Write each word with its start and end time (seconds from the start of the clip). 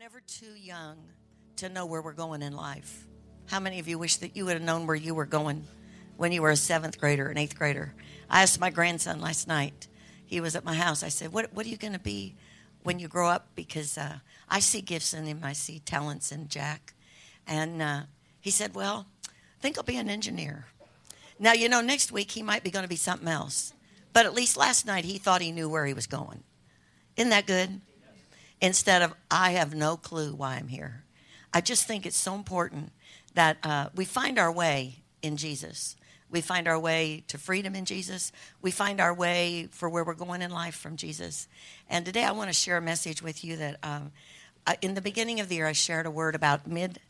never 0.00 0.20
too 0.20 0.54
young 0.54 0.96
to 1.56 1.68
know 1.68 1.84
where 1.84 2.00
we're 2.00 2.14
going 2.14 2.40
in 2.40 2.56
life. 2.56 3.06
How 3.44 3.60
many 3.60 3.80
of 3.80 3.86
you 3.86 3.98
wish 3.98 4.16
that 4.16 4.34
you 4.34 4.46
would 4.46 4.54
have 4.54 4.62
known 4.62 4.86
where 4.86 4.96
you 4.96 5.14
were 5.14 5.26
going 5.26 5.62
when 6.16 6.32
you 6.32 6.40
were 6.40 6.48
a 6.48 6.56
seventh 6.56 6.98
grader, 6.98 7.28
an 7.28 7.36
eighth 7.36 7.54
grader? 7.54 7.92
I 8.30 8.40
asked 8.40 8.58
my 8.58 8.70
grandson 8.70 9.20
last 9.20 9.46
night. 9.46 9.88
He 10.24 10.40
was 10.40 10.56
at 10.56 10.64
my 10.64 10.72
house. 10.72 11.02
I 11.02 11.10
said, 11.10 11.34
"What 11.34 11.52
What 11.52 11.66
are 11.66 11.68
you 11.68 11.76
going 11.76 11.92
to 11.92 11.98
be 11.98 12.34
when 12.82 12.98
you 12.98 13.08
grow 13.08 13.28
up?" 13.28 13.48
Because 13.54 13.98
uh, 13.98 14.20
I 14.48 14.60
see 14.60 14.80
gifts 14.80 15.12
in 15.12 15.26
him. 15.26 15.40
I 15.42 15.52
see 15.52 15.80
talents 15.80 16.32
in 16.32 16.48
Jack, 16.48 16.94
and 17.46 17.82
uh, 17.82 18.00
he 18.40 18.50
said, 18.50 18.74
"Well, 18.74 19.04
I 19.28 19.60
think 19.60 19.76
I'll 19.76 19.84
be 19.84 19.98
an 19.98 20.08
engineer." 20.08 20.64
Now 21.38 21.52
you 21.52 21.68
know, 21.68 21.82
next 21.82 22.10
week 22.10 22.30
he 22.30 22.42
might 22.42 22.64
be 22.64 22.70
going 22.70 22.84
to 22.84 22.88
be 22.88 22.96
something 22.96 23.28
else, 23.28 23.74
but 24.14 24.24
at 24.24 24.32
least 24.32 24.56
last 24.56 24.86
night 24.86 25.04
he 25.04 25.18
thought 25.18 25.42
he 25.42 25.52
knew 25.52 25.68
where 25.68 25.84
he 25.84 25.92
was 25.92 26.06
going. 26.06 26.42
Isn't 27.16 27.28
that 27.28 27.46
good? 27.46 27.82
Instead 28.60 29.02
of 29.02 29.14
I 29.30 29.52
have 29.52 29.74
no 29.74 29.96
clue 29.96 30.34
why 30.34 30.56
I'm 30.56 30.68
here. 30.68 31.04
I 31.52 31.60
just 31.60 31.86
think 31.86 32.06
it's 32.06 32.16
so 32.16 32.34
important 32.34 32.92
that 33.34 33.58
uh, 33.62 33.88
we 33.94 34.04
find 34.04 34.38
our 34.38 34.52
way 34.52 35.02
in 35.22 35.36
Jesus. 35.36 35.96
We 36.30 36.40
find 36.40 36.68
our 36.68 36.78
way 36.78 37.24
to 37.26 37.38
freedom 37.38 37.74
in 37.74 37.84
Jesus. 37.84 38.30
We 38.62 38.70
find 38.70 39.00
our 39.00 39.12
way 39.12 39.68
for 39.72 39.88
where 39.88 40.04
we're 40.04 40.14
going 40.14 40.42
in 40.42 40.50
life 40.50 40.76
from 40.76 40.96
Jesus. 40.96 41.48
And 41.88 42.06
today 42.06 42.22
I 42.22 42.30
want 42.32 42.48
to 42.50 42.54
share 42.54 42.76
a 42.76 42.82
message 42.82 43.20
with 43.20 43.42
you 43.42 43.56
that 43.56 43.78
um, 43.82 44.12
in 44.80 44.94
the 44.94 45.00
beginning 45.00 45.40
of 45.40 45.48
the 45.48 45.56
year 45.56 45.66
I 45.66 45.72
shared 45.72 46.06
a 46.06 46.10
word 46.10 46.34
about 46.34 46.66
mid 46.66 47.00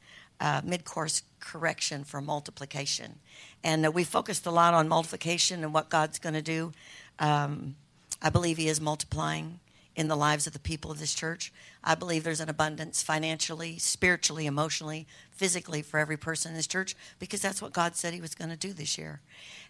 uh, 0.41 0.62
mid 0.65 0.87
course 0.87 1.23
correction 1.38 2.02
for 2.02 2.23
multiplication, 2.23 3.19
and 3.62 3.85
uh, 3.85 3.91
we 3.91 4.05
focused 4.05 4.46
a 4.46 4.51
lot 4.51 4.73
on 4.73 4.88
multiplication 4.88 5.62
and 5.62 5.74
what 5.74 5.91
God's 5.91 6.19
going 6.19 6.32
to 6.32 6.41
do. 6.41 6.73
Um, 7.19 7.77
I 8.23 8.30
believe 8.30 8.57
He 8.57 8.66
is 8.66 8.80
multiplying 8.80 9.60
in 9.97 10.09
the 10.09 10.17
lives 10.17 10.47
of 10.47 10.53
the 10.53 10.59
people 10.59 10.91
of 10.91 10.99
this 10.99 11.15
church. 11.15 11.53
I 11.83 11.95
believe 11.95 12.25
there's 12.25 12.41
an 12.41 12.49
abundance 12.49 13.03
financially, 13.03 13.79
spiritually, 13.79 14.47
emotionally, 14.47 15.07
physically 15.30 15.83
for 15.83 15.99
every 15.99 16.16
person 16.16 16.53
in 16.53 16.57
this 16.57 16.66
church 16.66 16.95
because 17.19 17.41
that's 17.41 17.60
what 17.60 17.73
God 17.73 17.97
said 17.97 18.15
He 18.15 18.21
was 18.21 18.35
going 18.35 18.51
to 18.51 18.57
do 18.57 18.73
this 18.73 18.97
year. 18.97 19.21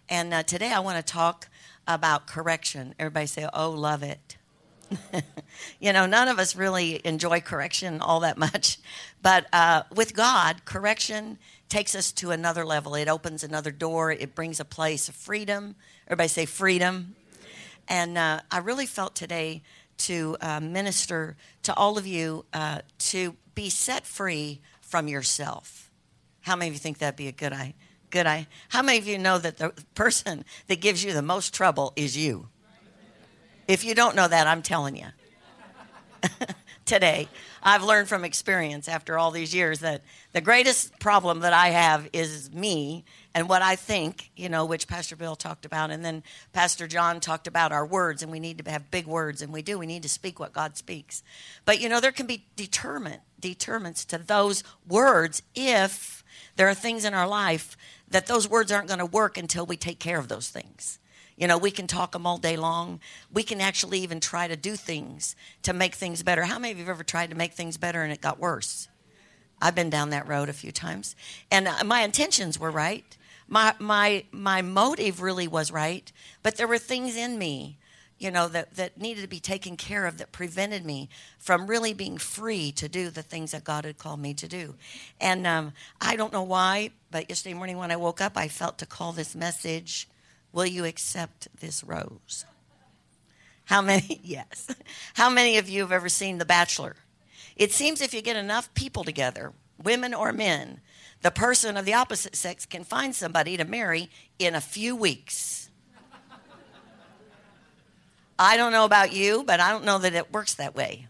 And 0.09 0.33
uh, 0.33 0.43
today 0.43 0.71
I 0.71 0.79
want 0.79 1.05
to 1.05 1.13
talk 1.13 1.47
about 1.87 2.27
correction. 2.27 2.93
Everybody 2.99 3.27
say, 3.27 3.47
Oh, 3.53 3.71
love 3.71 4.03
it. 4.03 4.37
you 5.79 5.93
know, 5.93 6.05
none 6.05 6.27
of 6.27 6.37
us 6.37 6.55
really 6.55 6.99
enjoy 7.05 7.39
correction 7.39 8.01
all 8.01 8.19
that 8.21 8.37
much. 8.37 8.77
But 9.21 9.47
uh, 9.53 9.83
with 9.93 10.15
God, 10.15 10.65
correction 10.65 11.37
takes 11.69 11.95
us 11.95 12.11
to 12.11 12.31
another 12.31 12.65
level. 12.65 12.95
It 12.95 13.07
opens 13.07 13.43
another 13.43 13.71
door, 13.71 14.11
it 14.11 14.35
brings 14.35 14.59
a 14.59 14.65
place 14.65 15.07
of 15.07 15.15
freedom. 15.15 15.75
Everybody 16.07 16.27
say 16.27 16.45
freedom. 16.45 17.15
And 17.87 18.17
uh, 18.17 18.41
I 18.49 18.59
really 18.59 18.85
felt 18.85 19.15
today 19.15 19.63
to 20.05 20.37
uh, 20.41 20.59
minister 20.59 21.35
to 21.63 21.73
all 21.73 21.97
of 21.97 22.07
you 22.07 22.45
uh, 22.53 22.79
to 22.99 23.35
be 23.55 23.69
set 23.69 24.05
free 24.05 24.61
from 24.81 25.07
yourself. 25.07 25.91
How 26.41 26.55
many 26.55 26.69
of 26.69 26.73
you 26.73 26.79
think 26.79 26.97
that'd 26.99 27.15
be 27.15 27.27
a 27.27 27.31
good 27.31 27.53
idea? 27.53 27.73
Good 28.09 28.27
idea. 28.27 28.47
How 28.69 28.81
many 28.81 28.97
of 28.97 29.07
you 29.07 29.17
know 29.17 29.37
that 29.37 29.57
the 29.57 29.73
person 29.95 30.43
that 30.67 30.81
gives 30.81 31.03
you 31.03 31.13
the 31.13 31.21
most 31.21 31.53
trouble 31.53 31.93
is 31.95 32.17
you? 32.17 32.49
If 33.67 33.85
you 33.85 33.95
don't 33.95 34.15
know 34.15 34.27
that, 34.27 34.47
I'm 34.47 34.61
telling 34.61 34.97
you. 34.97 35.07
Today, 36.91 37.29
I've 37.63 37.85
learned 37.85 38.09
from 38.09 38.25
experience 38.25 38.89
after 38.89 39.17
all 39.17 39.31
these 39.31 39.55
years 39.55 39.79
that 39.79 40.01
the 40.33 40.41
greatest 40.41 40.99
problem 40.99 41.39
that 41.39 41.53
I 41.53 41.69
have 41.69 42.09
is 42.11 42.53
me 42.53 43.05
and 43.33 43.47
what 43.47 43.61
I 43.61 43.77
think, 43.77 44.29
you 44.35 44.49
know, 44.49 44.65
which 44.65 44.89
Pastor 44.89 45.15
Bill 45.15 45.37
talked 45.37 45.63
about. 45.63 45.89
And 45.89 46.03
then 46.03 46.21
Pastor 46.51 46.87
John 46.87 47.21
talked 47.21 47.47
about 47.47 47.71
our 47.71 47.85
words, 47.85 48.23
and 48.23 48.29
we 48.29 48.41
need 48.41 48.57
to 48.57 48.69
have 48.69 48.91
big 48.91 49.07
words, 49.07 49.41
and 49.41 49.53
we 49.53 49.61
do. 49.61 49.79
We 49.79 49.85
need 49.85 50.03
to 50.03 50.09
speak 50.09 50.37
what 50.37 50.51
God 50.51 50.75
speaks. 50.75 51.23
But, 51.63 51.79
you 51.79 51.87
know, 51.87 52.01
there 52.01 52.11
can 52.11 52.27
be 52.27 52.43
determent, 52.57 53.21
determents 53.39 54.03
to 54.03 54.17
those 54.17 54.61
words 54.85 55.43
if 55.55 56.25
there 56.57 56.67
are 56.67 56.73
things 56.73 57.05
in 57.05 57.13
our 57.13 57.25
life 57.25 57.77
that 58.09 58.27
those 58.27 58.49
words 58.49 58.69
aren't 58.69 58.89
going 58.89 58.99
to 58.99 59.05
work 59.05 59.37
until 59.37 59.65
we 59.65 59.77
take 59.77 59.99
care 59.99 60.19
of 60.19 60.27
those 60.27 60.49
things. 60.49 60.99
You 61.41 61.47
know, 61.47 61.57
we 61.57 61.71
can 61.71 61.87
talk 61.87 62.13
them 62.13 62.25
all 62.25 62.37
day 62.37 62.55
long. 62.55 63.01
We 63.33 63.43
can 63.43 63.59
actually 63.59 63.99
even 63.99 64.21
try 64.21 64.47
to 64.47 64.55
do 64.55 64.77
things 64.77 65.35
to 65.63 65.73
make 65.73 65.95
things 65.95 66.23
better. 66.23 66.43
How 66.43 66.57
many 66.57 66.71
of 66.71 66.77
you 66.77 66.85
have 66.85 66.95
ever 66.95 67.03
tried 67.03 67.31
to 67.31 67.35
make 67.35 67.51
things 67.51 67.75
better 67.75 68.03
and 68.03 68.13
it 68.13 68.21
got 68.21 68.39
worse? 68.39 68.87
I've 69.61 69.75
been 69.75 69.89
down 69.89 70.11
that 70.11 70.27
road 70.27 70.47
a 70.47 70.53
few 70.53 70.71
times. 70.71 71.17
And 71.51 71.67
uh, 71.67 71.83
my 71.83 72.03
intentions 72.03 72.57
were 72.57 72.71
right 72.71 73.17
my 73.51 73.73
my 73.79 74.23
my 74.31 74.61
motive 74.61 75.21
really 75.21 75.47
was 75.47 75.71
right, 75.71 76.09
but 76.41 76.55
there 76.55 76.67
were 76.67 76.77
things 76.77 77.17
in 77.17 77.37
me, 77.37 77.77
you 78.17 78.31
know, 78.31 78.47
that 78.47 78.75
that 78.75 78.97
needed 78.97 79.21
to 79.23 79.27
be 79.27 79.41
taken 79.41 79.75
care 79.75 80.05
of 80.05 80.17
that 80.19 80.31
prevented 80.31 80.85
me 80.85 81.09
from 81.37 81.67
really 81.67 81.93
being 81.93 82.17
free 82.17 82.71
to 82.71 82.87
do 82.87 83.09
the 83.09 83.21
things 83.21 83.51
that 83.51 83.65
God 83.65 83.83
had 83.83 83.97
called 83.97 84.21
me 84.21 84.33
to 84.35 84.47
do. 84.47 84.75
And 85.19 85.45
um, 85.45 85.73
I 85.99 86.15
don't 86.15 86.31
know 86.31 86.43
why, 86.43 86.91
but 87.11 87.29
yesterday 87.29 87.53
morning 87.53 87.77
when 87.77 87.91
I 87.91 87.97
woke 87.97 88.21
up, 88.21 88.37
I 88.37 88.47
felt 88.47 88.77
to 88.77 88.85
call 88.85 89.11
this 89.11 89.35
message, 89.35 90.07
"Will 90.51 90.65
you 90.65 90.85
accept 90.85 91.47
this 91.59 91.83
rose?" 91.83 92.45
How 93.65 93.81
many? 93.81 94.19
Yes. 94.23 94.67
How 95.13 95.29
many 95.29 95.57
of 95.57 95.69
you 95.69 95.81
have 95.81 95.91
ever 95.91 96.09
seen 96.09 96.37
The 96.37 96.45
Bachelor? 96.45 96.95
It 97.55 97.71
seems 97.71 98.01
if 98.01 98.13
you 98.13 98.21
get 98.21 98.35
enough 98.35 98.73
people 98.73 99.03
together, 99.03 99.53
women 99.81 100.13
or 100.13 100.33
men, 100.33 100.81
the 101.21 101.31
person 101.31 101.77
of 101.77 101.85
the 101.85 101.93
opposite 101.93 102.35
sex 102.35 102.65
can 102.65 102.83
find 102.83 103.15
somebody 103.15 103.57
to 103.57 103.65
marry 103.65 104.09
in 104.39 104.55
a 104.55 104.61
few 104.61 104.95
weeks. 104.95 105.69
I 108.37 108.57
don't 108.57 108.71
know 108.71 108.85
about 108.85 109.13
you, 109.13 109.43
but 109.45 109.59
I 109.59 109.69
don't 109.71 109.85
know 109.85 109.99
that 109.99 110.15
it 110.15 110.33
works 110.33 110.55
that 110.55 110.75
way. 110.75 111.07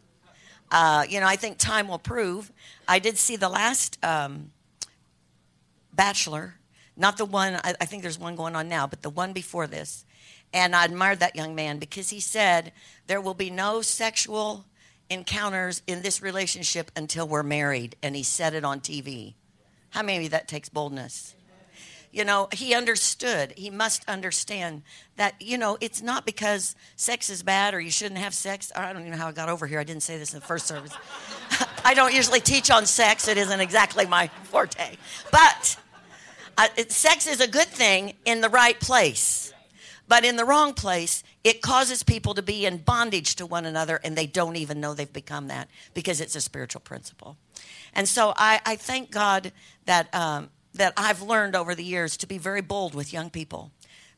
Uh, 0.70 1.06
you 1.08 1.20
know, 1.20 1.28
I 1.28 1.38
think 1.38 1.58
time 1.58 1.88
will 1.88 2.00
prove. 2.00 2.52
I 2.88 3.00
did 3.00 3.18
see 3.18 3.38
the 3.38 3.50
last 3.50 3.98
um, 4.04 4.52
Bachelor, 5.94 6.56
not 7.02 7.18
the 7.18 7.26
one, 7.26 7.56
I, 7.56 7.74
I 7.82 7.86
think 7.86 8.04
there's 8.04 8.20
one 8.20 8.36
going 8.36 8.56
on 8.56 8.70
now, 8.70 8.86
but 8.86 9.02
the 9.02 9.10
one 9.10 9.34
before 9.34 9.66
this. 9.66 10.06
And 10.54 10.76
I 10.76 10.86
admired 10.86 11.20
that 11.20 11.36
young 11.36 11.56
man 11.56 11.80
because 11.80 12.10
he 12.10 12.20
said, 12.20 12.72
There 13.08 13.20
will 13.20 13.34
be 13.34 13.50
no 13.50 13.82
sexual 13.82 14.66
encounters 15.10 15.82
in 15.88 16.04
this 16.04 16.22
relationship 16.22 16.92
until 16.96 17.28
we're 17.28 17.44
married. 17.44 17.96
And 18.04 18.16
he 18.16 18.24
said 18.24 18.54
it 18.54 18.64
on 18.64 18.80
TV. 18.82 19.34
How 19.90 20.04
many 20.04 20.28
that 20.30 20.48
takes 20.48 20.70
boldness? 20.70 21.36
You 22.12 22.26
know, 22.26 22.50
he 22.52 22.76
understood. 22.76 23.54
He 23.56 23.70
must 23.70 24.08
understand 24.08 24.84
that, 25.16 25.34
you 25.42 25.58
know, 25.58 25.78
it's 25.80 26.02
not 26.02 26.26
because 26.26 26.76
sex 26.98 27.30
is 27.30 27.42
bad 27.42 27.74
or 27.74 27.80
you 27.80 27.90
shouldn't 27.90 28.20
have 28.20 28.34
sex. 28.34 28.72
I 28.76 28.92
don't 28.92 29.02
even 29.02 29.14
know 29.14 29.18
how 29.18 29.30
I 29.30 29.32
got 29.32 29.48
over 29.48 29.66
here. 29.66 29.80
I 29.80 29.86
didn't 29.86 30.04
say 30.04 30.18
this 30.18 30.34
in 30.34 30.42
the 30.42 30.46
first 30.46 30.68
service. 30.68 30.92
I 31.86 31.94
don't 31.94 32.14
usually 32.14 32.42
teach 32.42 32.70
on 32.70 32.86
sex, 32.86 33.28
it 33.28 33.38
isn't 33.38 33.60
exactly 33.60 34.06
my 34.06 34.28
forte. 34.44 34.98
But 35.32 35.78
uh, 36.66 36.84
sex 36.90 37.28
is 37.28 37.40
a 37.42 37.48
good 37.48 37.68
thing 37.68 38.14
in 38.26 38.42
the 38.42 38.50
right 38.50 38.80
place. 38.80 39.54
But 40.08 40.26
in 40.26 40.36
the 40.36 40.44
wrong 40.44 40.74
place, 40.74 41.24
it 41.44 41.62
causes 41.62 42.04
people 42.04 42.34
to 42.34 42.42
be 42.42 42.66
in 42.66 42.78
bondage 42.78 43.36
to 43.36 43.46
one 43.46 43.66
another 43.66 44.00
and 44.04 44.18
they 44.18 44.28
don't 44.28 44.58
even 44.58 44.82
know 44.82 44.94
they've 44.94 45.12
become 45.12 45.48
that 45.48 45.70
because 45.94 46.20
it's 46.20 46.36
a 46.36 46.42
spiritual 46.42 46.82
principle. 46.82 47.38
And 47.94 48.08
so 48.08 48.34
I, 48.36 48.60
I 48.66 48.76
thank 48.76 49.12
God 49.12 49.54
that, 49.86 50.14
um, 50.14 50.50
that 50.74 50.94
I've 50.98 51.22
learned 51.22 51.56
over 51.56 51.76
the 51.76 51.84
years 51.84 52.18
to 52.18 52.28
be 52.28 52.38
very 52.38 52.62
bold 52.62 52.94
with 52.94 53.14
young 53.14 53.30
people 53.30 53.72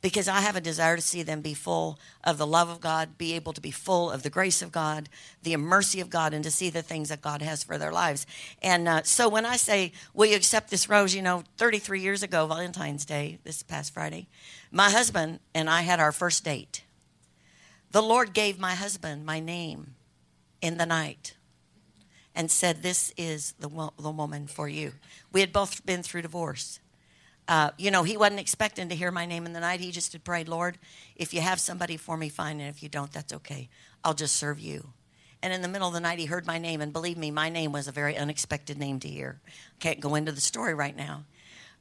because 0.04 0.28
I 0.28 0.42
have 0.42 0.58
a 0.58 0.62
desire 0.62 0.98
to 0.98 1.02
see 1.02 1.24
them 1.24 1.40
be 1.40 1.54
full 1.54 1.98
of 2.26 2.38
the 2.38 2.46
love 2.46 2.70
of 2.70 2.82
God, 2.82 3.18
be 3.18 3.34
able 3.34 3.54
to 3.54 3.62
be 3.62 3.72
full 3.72 4.12
of 4.12 4.22
the 4.22 4.30
grace 4.30 4.62
of 4.62 4.70
God, 4.70 5.08
the 5.42 5.56
mercy 5.56 6.02
of 6.02 6.10
God, 6.10 6.34
and 6.34 6.44
to 6.44 6.52
see 6.52 6.70
the 6.70 6.82
things 6.82 7.08
that 7.08 7.22
God 7.22 7.42
has 7.42 7.64
for 7.64 7.78
their 7.78 7.92
lives. 7.92 8.28
And 8.62 8.88
uh, 8.88 9.04
so 9.04 9.30
when 9.30 9.46
I 9.46 9.56
say, 9.56 9.94
Will 10.14 10.26
you 10.26 10.36
accept 10.36 10.70
this 10.70 10.90
rose? 10.90 11.16
You 11.16 11.22
know, 11.22 11.44
33 11.58 12.02
years 12.02 12.22
ago, 12.22 12.46
Valentine's 12.46 13.06
Day, 13.06 13.40
this 13.46 13.64
past 13.64 13.94
Friday, 13.94 14.28
my 14.72 14.90
husband 14.92 15.40
and 15.56 15.70
I 15.70 15.82
had 15.82 16.02
our 16.02 16.12
first 16.12 16.44
date. 16.44 16.84
The 17.92 18.04
Lord 18.04 18.34
gave 18.34 18.60
my 18.60 18.76
husband 18.76 19.26
my 19.26 19.40
name 19.40 19.96
in 20.62 20.78
the 20.78 20.86
night 20.86 21.36
and 22.36 22.52
said, 22.52 22.84
This 22.84 23.14
is 23.16 23.54
the, 23.54 23.70
the 23.98 24.12
woman 24.12 24.48
for 24.48 24.68
you. 24.68 24.92
We 25.32 25.40
had 25.40 25.54
both 25.54 25.86
been 25.86 26.04
through 26.04 26.24
divorce. 26.24 26.82
Uh, 27.48 27.72
you 27.78 27.92
know, 27.92 28.04
he 28.04 28.16
wasn't 28.16 28.40
expecting 28.40 28.90
to 28.90 28.96
hear 28.96 29.12
my 29.12 29.26
name 29.26 29.46
in 29.46 29.54
the 29.54 29.60
night. 29.60 29.80
He 29.80 29.92
just 29.92 30.14
had 30.14 30.24
prayed, 30.24 30.48
Lord, 30.48 30.78
if 31.16 31.34
you 31.34 31.42
have 31.42 31.60
somebody 31.60 31.98
for 31.98 32.16
me, 32.16 32.30
fine. 32.30 32.60
And 32.60 32.70
if 32.70 32.82
you 32.82 32.90
don't, 32.90 33.12
that's 33.12 33.34
okay. 33.34 33.70
I'll 34.04 34.14
just 34.14 34.36
serve 34.36 34.60
you. 34.60 34.90
And 35.42 35.52
in 35.52 35.62
the 35.62 35.68
middle 35.68 35.90
of 35.90 35.94
the 35.94 36.00
night, 36.00 36.20
he 36.20 36.26
heard 36.26 36.48
my 36.48 36.58
name. 36.58 36.80
And 36.80 36.94
believe 36.94 37.18
me, 37.18 37.30
my 37.30 37.50
name 37.50 37.74
was 37.74 37.88
a 37.90 37.92
very 37.92 38.18
unexpected 38.18 38.78
name 38.78 39.00
to 39.02 39.10
hear. 39.10 39.42
Can't 39.80 40.00
go 40.00 40.16
into 40.16 40.32
the 40.32 40.40
story 40.40 40.74
right 40.74 40.96
now. 40.96 41.26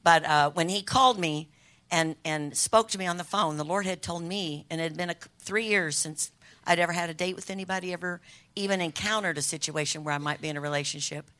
But 0.02 0.24
uh, 0.24 0.50
when 0.50 0.68
he 0.68 0.82
called 0.82 1.18
me 1.18 1.48
and, 1.88 2.16
and 2.24 2.56
spoke 2.56 2.88
to 2.88 2.98
me 2.98 3.06
on 3.06 3.18
the 3.18 3.24
phone, 3.24 3.56
the 3.56 3.64
Lord 3.64 3.86
had 3.86 4.02
told 4.02 4.24
me, 4.24 4.66
and 4.68 4.80
it 4.80 4.84
had 4.84 4.96
been 4.96 5.10
a, 5.10 5.16
three 5.38 5.66
years 5.66 5.96
since 5.96 6.32
I'd 6.66 6.80
ever 6.80 6.92
had 6.92 7.08
a 7.08 7.14
date 7.14 7.36
with 7.36 7.50
anybody, 7.50 7.92
ever 7.92 8.20
even 8.56 8.80
encountered 8.80 9.38
a 9.38 9.42
situation 9.42 10.02
where 10.02 10.14
I 10.14 10.18
might 10.18 10.40
be 10.40 10.48
in 10.48 10.56
a 10.56 10.60
relationship 10.60 11.30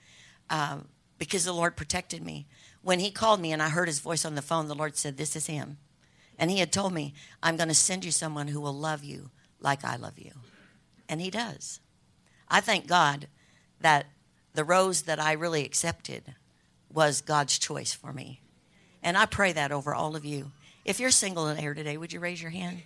um, 0.48 0.86
because 1.18 1.44
the 1.44 1.52
Lord 1.52 1.76
protected 1.76 2.25
me. 2.25 2.46
When 2.82 3.00
He 3.00 3.11
called 3.11 3.40
me 3.40 3.52
and 3.52 3.62
I 3.62 3.69
heard 3.69 3.88
His 3.88 4.00
voice 4.00 4.25
on 4.25 4.34
the 4.34 4.43
phone, 4.43 4.69
the 4.69 4.75
Lord 4.75 4.96
said, 4.96 5.17
This 5.17 5.37
is 5.37 5.46
Him. 5.46 5.79
And 6.38 6.50
He 6.50 6.58
had 6.58 6.73
told 6.73 6.93
me, 6.93 7.14
I'm 7.43 7.56
going 7.56 7.69
to 7.69 7.75
send 7.75 8.05
you 8.05 8.11
someone 8.11 8.49
who 8.49 8.61
will 8.61 8.75
love 8.75 9.05
you 9.05 9.31
like 9.61 9.84
I 9.84 9.96
love 9.96 10.19
you. 10.19 10.32
And 11.08 11.20
He 11.20 11.31
does. 11.31 11.81
I 12.49 12.61
thank 12.61 12.87
God 12.87 13.29
that 13.81 14.06
the 14.55 14.64
rose 14.64 15.02
that 15.02 15.20
I 15.20 15.32
really 15.32 15.64
accepted 15.64 16.34
was 16.93 17.20
God's 17.20 17.58
choice 17.58 17.93
for 17.93 18.12
me. 18.12 18.40
And 19.02 19.17
I 19.17 19.26
pray 19.26 19.52
that 19.52 19.73
over 19.73 19.94
all 19.94 20.14
of 20.14 20.25
you. 20.25 20.52
If 20.85 21.00
you're 21.00 21.11
single 21.11 21.49
in 21.49 21.56
here 21.56 21.75
today, 21.75 21.96
would 21.96 22.12
you 22.12 22.20
raise 22.20 22.43
your 22.43 22.50
hand? 22.50 22.82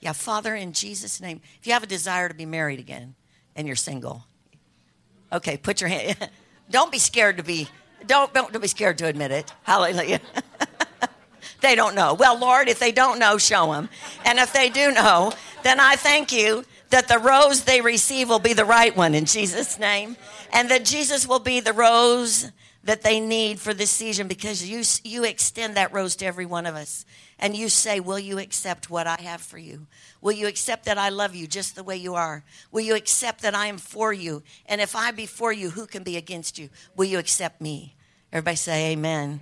Yeah, 0.00 0.12
Father, 0.12 0.54
in 0.54 0.72
Jesus' 0.72 1.20
name, 1.20 1.40
if 1.60 1.66
you 1.66 1.72
have 1.72 1.82
a 1.82 1.86
desire 1.86 2.28
to 2.28 2.34
be 2.34 2.46
married 2.46 2.78
again 2.78 3.14
and 3.54 3.66
you're 3.66 3.76
single, 3.76 4.24
okay, 5.32 5.56
put 5.56 5.80
your 5.80 5.90
hand. 5.90 6.30
don't 6.70 6.92
be 6.92 6.98
scared 6.98 7.36
to 7.36 7.42
be. 7.42 7.68
Don't 8.06 8.32
don't 8.32 8.60
be 8.60 8.68
scared 8.68 8.98
to 8.98 9.06
admit 9.06 9.30
it. 9.30 9.52
Hallelujah. 9.62 10.20
they 11.60 11.74
don't 11.74 11.94
know. 11.94 12.14
Well, 12.14 12.38
Lord, 12.38 12.68
if 12.68 12.78
they 12.78 12.92
don't 12.92 13.18
know, 13.18 13.38
show 13.38 13.72
them. 13.72 13.88
And 14.24 14.38
if 14.38 14.52
they 14.52 14.68
do 14.70 14.92
know, 14.92 15.32
then 15.62 15.80
I 15.80 15.96
thank 15.96 16.32
you 16.32 16.64
that 16.90 17.08
the 17.08 17.18
rose 17.18 17.64
they 17.64 17.80
receive 17.80 18.28
will 18.28 18.38
be 18.38 18.52
the 18.52 18.64
right 18.64 18.96
one 18.96 19.14
in 19.14 19.24
Jesus' 19.24 19.78
name, 19.78 20.16
and 20.52 20.70
that 20.70 20.84
Jesus 20.84 21.26
will 21.26 21.38
be 21.38 21.60
the 21.60 21.72
rose 21.72 22.50
that 22.84 23.02
they 23.02 23.20
need 23.20 23.60
for 23.60 23.74
this 23.74 23.90
season 23.90 24.26
because 24.26 24.68
you 24.68 24.82
you 25.04 25.24
extend 25.24 25.76
that 25.76 25.92
rose 25.92 26.16
to 26.16 26.26
every 26.26 26.46
one 26.46 26.66
of 26.66 26.74
us 26.74 27.04
and 27.40 27.56
you 27.56 27.68
say 27.68 27.98
will 27.98 28.18
you 28.18 28.38
accept 28.38 28.88
what 28.88 29.06
I 29.06 29.20
have 29.20 29.40
for 29.40 29.58
you? 29.58 29.86
Will 30.20 30.32
you 30.32 30.46
accept 30.46 30.84
that 30.84 30.98
I 30.98 31.08
love 31.08 31.34
you 31.34 31.46
just 31.46 31.74
the 31.74 31.82
way 31.82 31.96
you 31.96 32.14
are? 32.14 32.44
Will 32.70 32.82
you 32.82 32.94
accept 32.94 33.42
that 33.42 33.54
I 33.54 33.66
am 33.66 33.78
for 33.78 34.12
you? 34.12 34.42
And 34.66 34.80
if 34.80 34.94
I 34.94 35.10
be 35.10 35.26
for 35.26 35.52
you 35.52 35.70
who 35.70 35.86
can 35.86 36.02
be 36.02 36.16
against 36.16 36.58
you? 36.58 36.68
Will 36.94 37.06
you 37.06 37.18
accept 37.18 37.60
me? 37.60 37.96
Everybody 38.32 38.56
say 38.56 38.92
amen, 38.92 39.28
amen. 39.28 39.40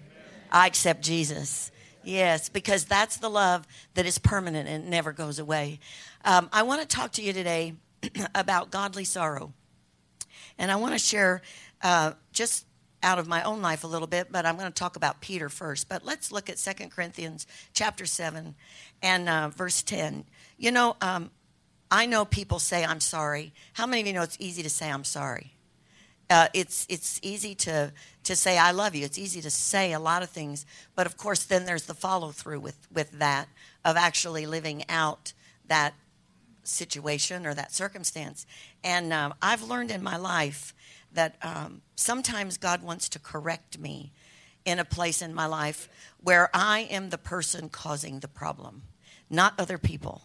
I 0.51 0.67
accept 0.67 1.03
Jesus. 1.03 1.71
Yes 2.05 2.49
because 2.49 2.87
that's 2.87 3.19
the 3.19 3.29
love 3.29 3.67
that 3.95 4.07
is 4.07 4.19
permanent 4.19 4.69
and 4.69 4.89
never 4.89 5.13
goes 5.13 5.39
away. 5.39 5.81
Um, 6.25 6.49
I 6.53 6.63
want 6.63 6.81
to 6.81 6.87
talk 6.87 7.13
to 7.13 7.23
you 7.23 7.33
today 7.33 7.75
about 8.35 8.71
godly 8.71 9.05
sorrow. 9.05 9.53
And 10.59 10.71
I 10.71 10.77
want 10.77 10.95
to 10.95 10.99
share 10.99 11.43
uh, 11.83 12.13
just 12.33 12.65
out 13.03 13.19
of 13.19 13.29
my 13.29 13.43
own 13.43 13.63
life 13.63 13.85
a 13.85 13.87
little 13.87 14.07
bit, 14.07 14.29
but 14.31 14.45
I'm 14.45 14.57
going 14.57 14.71
to 14.71 14.75
talk 14.75 14.97
about 14.97 15.21
Peter 15.21 15.49
first. 15.49 15.89
But 15.89 16.05
let's 16.05 16.33
look 16.33 16.49
at 16.51 16.57
2 16.57 16.89
Corinthians 16.89 17.47
chapter 17.73 18.07
7 18.07 18.55
and 19.03 19.29
uh, 19.29 19.49
verse 19.51 19.83
10. 19.83 20.25
You 20.57 20.73
know, 20.73 20.97
um, 21.01 21.31
I 21.91 22.07
know 22.07 22.25
people 22.25 22.59
say, 22.59 22.85
I'm 22.85 23.01
sorry. 23.01 23.53
How 23.75 23.87
many 23.87 24.03
of 24.03 24.07
you 24.07 24.13
know 24.13 24.23
it's 24.23 24.37
easy 24.41 24.63
to 24.63 24.71
say, 24.71 24.91
I'm 24.91 25.05
sorry? 25.05 25.53
Uh, 26.31 26.49
it's, 26.53 26.87
it's 26.91 27.19
easy 27.23 27.55
to, 27.55 27.93
to 28.25 28.37
say, 28.37 28.59
I 28.59 28.73
love 28.73 28.95
you. 28.95 29.05
It's 29.05 29.17
easy 29.17 29.41
to 29.41 29.51
say 29.51 29.93
a 29.93 30.01
lot 30.01 30.23
of 30.23 30.29
things. 30.29 30.67
But 30.95 31.07
of 31.07 31.17
course, 31.17 31.45
then 31.45 31.65
there's 31.65 31.85
the 31.85 31.95
follow 31.95 32.33
through 32.33 32.61
with, 32.61 32.87
with 32.93 33.13
that 33.13 33.49
of 33.85 33.97
actually 33.97 34.45
living 34.45 34.85
out 34.91 35.33
that 35.69 35.95
situation 36.65 37.47
or 37.47 37.55
that 37.55 37.73
circumstance. 37.73 38.47
And 38.85 39.13
um, 39.13 39.35
I've 39.41 39.63
learned 39.63 39.91
in 39.91 40.03
my 40.03 40.17
life 40.17 40.75
that 41.13 41.37
um, 41.43 41.83
sometimes 41.97 42.57
God 42.57 42.83
wants 42.83 43.09
to 43.11 43.19
correct 43.19 43.79
me 43.79 44.13
in 44.65 44.79
a 44.79 44.85
place 44.85 45.23
in 45.23 45.35
my 45.35 45.47
life 45.47 45.89
where 46.23 46.51
I 46.53 46.81
am 46.91 47.11
the 47.11 47.19
person 47.19 47.69
causing 47.69 48.21
the 48.21 48.29
problem, 48.29 48.83
not 49.31 49.55
other 49.59 49.79
people. 49.79 50.23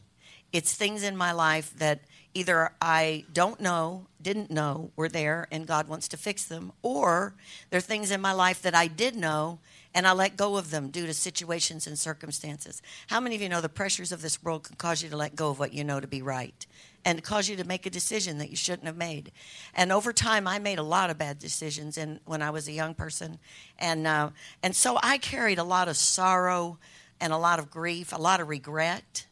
It's 0.51 0.75
things 0.75 1.01
in 1.01 1.17
my 1.17 1.31
life 1.31 1.73
that 1.77 2.01
either 2.33 2.73
I 2.81 3.25
don't 3.31 3.59
know, 3.59 4.07
didn't 4.21 4.51
know 4.51 4.91
were 4.95 5.09
there, 5.09 5.47
and 5.51 5.65
God 5.65 5.87
wants 5.87 6.07
to 6.09 6.17
fix 6.17 6.45
them, 6.45 6.71
or 6.81 7.35
there 7.69 7.77
are 7.77 7.81
things 7.81 8.11
in 8.11 8.21
my 8.21 8.33
life 8.33 8.61
that 8.61 8.75
I 8.75 8.87
did 8.87 9.15
know 9.15 9.59
and 9.95 10.07
I 10.07 10.11
let 10.11 10.37
go 10.37 10.57
of 10.57 10.71
them 10.71 10.89
due 10.89 11.05
to 11.05 11.13
situations 11.13 11.85
and 11.85 11.97
circumstances. 11.97 12.81
How 13.07 13.19
many 13.19 13.35
of 13.35 13.41
you 13.41 13.49
know 13.49 13.61
the 13.61 13.69
pressures 13.69 14.11
of 14.11 14.21
this 14.21 14.41
world 14.43 14.63
can 14.63 14.75
cause 14.75 15.03
you 15.03 15.09
to 15.09 15.17
let 15.17 15.35
go 15.35 15.49
of 15.49 15.59
what 15.59 15.73
you 15.73 15.83
know 15.83 15.99
to 15.99 16.07
be 16.07 16.21
right? 16.21 16.65
And 17.05 17.23
cause 17.23 17.49
you 17.49 17.55
to 17.57 17.63
make 17.63 17.85
a 17.85 17.89
decision 17.89 18.37
that 18.37 18.49
you 18.49 18.55
shouldn't 18.55 18.85
have 18.85 18.97
made. 18.97 19.31
And 19.73 19.91
over 19.91 20.13
time, 20.13 20.47
I 20.47 20.59
made 20.59 20.79
a 20.79 20.83
lot 20.83 21.09
of 21.09 21.17
bad 21.17 21.39
decisions 21.39 21.97
in, 21.97 22.19
when 22.25 22.41
I 22.41 22.49
was 22.49 22.67
a 22.67 22.71
young 22.71 22.93
person. 22.95 23.39
And, 23.77 24.07
uh, 24.07 24.29
and 24.61 24.75
so 24.75 24.97
I 25.03 25.17
carried 25.17 25.59
a 25.59 25.63
lot 25.63 25.87
of 25.87 25.97
sorrow 25.97 26.77
and 27.19 27.33
a 27.33 27.37
lot 27.37 27.59
of 27.59 27.69
grief, 27.69 28.13
a 28.13 28.21
lot 28.21 28.39
of 28.39 28.47
regret. 28.47 29.27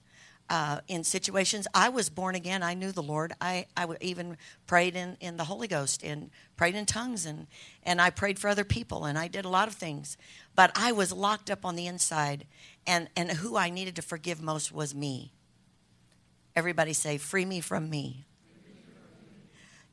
Uh, 0.50 0.82
in 0.90 1.02
situations, 1.02 1.66
I 1.74 1.88
was 1.88 2.10
born 2.10 2.36
again. 2.36 2.62
I 2.62 2.74
knew 2.74 2.92
the 2.92 3.02
Lord. 3.02 3.32
I, 3.40 3.68
I 3.78 3.88
even 4.02 4.36
prayed 4.68 4.98
in, 4.98 5.16
in 5.22 5.38
the 5.38 5.46
Holy 5.46 5.70
Ghost 5.70 6.04
and 6.04 6.30
prayed 6.58 6.76
in 6.76 6.86
tongues 6.86 7.26
and, 7.26 7.48
and 7.84 8.02
I 8.02 8.10
prayed 8.10 8.38
for 8.38 8.50
other 8.50 8.66
people 8.66 9.06
and 9.06 9.18
I 9.18 9.30
did 9.30 9.46
a 9.46 9.50
lot 9.50 9.70
of 9.70 9.76
things. 9.76 10.18
But 10.54 10.74
I 10.76 10.92
was 10.92 11.14
locked 11.14 11.50
up 11.50 11.66
on 11.66 11.78
the 11.78 11.88
inside 11.88 12.48
and, 12.86 13.08
and 13.16 13.32
who 13.32 13.56
I 13.56 13.70
needed 13.70 13.96
to 13.96 14.02
forgive 14.02 14.42
most 14.42 14.74
was 14.74 14.94
me. 14.94 15.32
Everybody 16.56 16.94
say, 16.94 17.18
Free 17.18 17.46
me 17.46 17.62
from 17.62 17.90
me. 17.90 18.26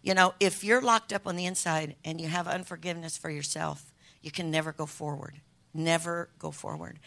You 0.03 0.15
know, 0.15 0.35
if 0.41 0.63
you're 0.63 0.81
locked 0.81 1.13
up 1.13 1.27
on 1.27 1.37
the 1.37 1.47
inside 1.47 1.97
and 2.05 2.21
you 2.21 2.29
have 2.29 2.47
unforgiveness 2.47 3.19
for 3.19 3.31
yourself, 3.31 3.93
you 4.23 4.31
can 4.31 4.51
never 4.51 4.73
go 4.73 4.87
forward. 4.87 5.41
Never 5.75 6.31
go 6.39 6.51
forward. 6.51 6.99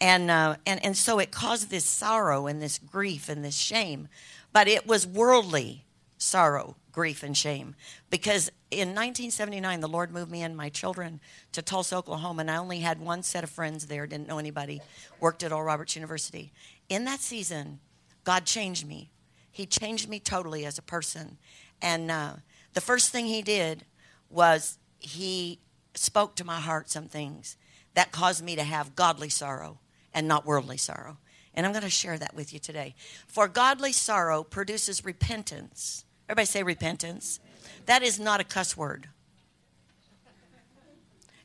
And, 0.00 0.30
uh, 0.30 0.56
and, 0.66 0.84
and 0.84 0.96
so 0.96 1.18
it 1.18 1.30
caused 1.30 1.70
this 1.70 1.84
sorrow 1.84 2.46
and 2.46 2.60
this 2.60 2.78
grief 2.78 3.28
and 3.28 3.44
this 3.44 3.56
shame. 3.56 4.08
But 4.52 4.68
it 4.68 4.86
was 4.86 5.06
worldly 5.06 5.84
sorrow, 6.18 6.76
grief, 6.92 7.22
and 7.22 7.36
shame. 7.36 7.74
Because 8.10 8.50
in 8.70 8.88
1979, 8.88 9.80
the 9.80 9.88
Lord 9.88 10.12
moved 10.12 10.30
me 10.30 10.42
and 10.42 10.56
my 10.56 10.68
children 10.68 11.20
to 11.52 11.62
Tulsa, 11.62 11.96
Oklahoma, 11.96 12.42
and 12.42 12.50
I 12.50 12.56
only 12.56 12.80
had 12.80 13.00
one 13.00 13.22
set 13.22 13.42
of 13.42 13.50
friends 13.50 13.86
there, 13.86 14.06
didn't 14.06 14.28
know 14.28 14.38
anybody, 14.38 14.80
worked 15.18 15.42
at 15.42 15.52
Oral 15.52 15.64
Roberts 15.64 15.96
University. 15.96 16.52
In 16.88 17.04
that 17.04 17.20
season, 17.20 17.80
God 18.24 18.44
changed 18.44 18.86
me. 18.86 19.10
He 19.50 19.66
changed 19.66 20.08
me 20.08 20.20
totally 20.20 20.64
as 20.64 20.78
a 20.78 20.82
person. 20.82 21.38
And 21.82 22.10
uh, 22.10 22.34
the 22.74 22.80
first 22.80 23.10
thing 23.10 23.26
He 23.26 23.42
did 23.42 23.84
was 24.28 24.78
He 24.98 25.58
spoke 25.94 26.36
to 26.36 26.44
my 26.44 26.60
heart 26.60 26.90
some 26.90 27.08
things 27.08 27.56
that 27.94 28.12
caused 28.12 28.44
me 28.44 28.56
to 28.56 28.62
have 28.62 28.94
godly 28.94 29.28
sorrow 29.28 29.78
and 30.14 30.28
not 30.28 30.46
worldly 30.46 30.76
sorrow. 30.76 31.18
And 31.54 31.66
I'm 31.66 31.72
going 31.72 31.82
to 31.82 31.90
share 31.90 32.16
that 32.18 32.34
with 32.34 32.52
you 32.52 32.58
today. 32.58 32.94
For 33.26 33.48
godly 33.48 33.92
sorrow 33.92 34.44
produces 34.44 35.04
repentance. 35.04 36.04
Everybody 36.28 36.46
say 36.46 36.62
repentance. 36.62 37.40
That 37.86 38.02
is 38.02 38.20
not 38.20 38.40
a 38.40 38.44
cuss 38.44 38.76
word. 38.76 39.08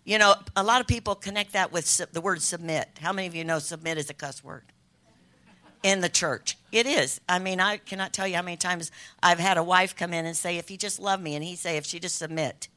You 0.03 0.19
know, 0.19 0.35
a 0.55 0.63
lot 0.63 0.81
of 0.81 0.87
people 0.87 1.15
connect 1.15 1.53
that 1.53 1.71
with 1.71 2.13
the 2.13 2.21
word 2.21 2.43
submit. 2.43 2.87
How 3.01 3.11
many 3.11 3.27
of 3.27 3.33
you 3.33 3.43
know 3.43 3.57
submit 3.57 3.97
is 3.97 4.11
a 4.11 4.13
cuss 4.13 4.43
word? 4.43 4.63
In 5.85 6.01
the 6.01 6.09
church. 6.09 6.57
It 6.71 6.87
is. 6.87 7.21
I 7.29 7.37
mean, 7.37 7.59
I 7.59 7.77
cannot 7.77 8.11
tell 8.11 8.27
you 8.27 8.35
how 8.35 8.41
many 8.41 8.57
times 8.57 8.91
I've 9.21 9.37
had 9.37 9.59
a 9.59 9.63
wife 9.63 9.95
come 9.95 10.13
in 10.13 10.25
and 10.25 10.35
say, 10.35 10.57
if 10.57 10.71
you 10.71 10.77
just 10.77 10.99
love 10.99 11.21
me, 11.21 11.35
and 11.35 11.43
he 11.43 11.55
say, 11.55 11.77
if 11.77 11.85
she 11.85 11.99
just 11.99 12.17
submit. 12.17 12.69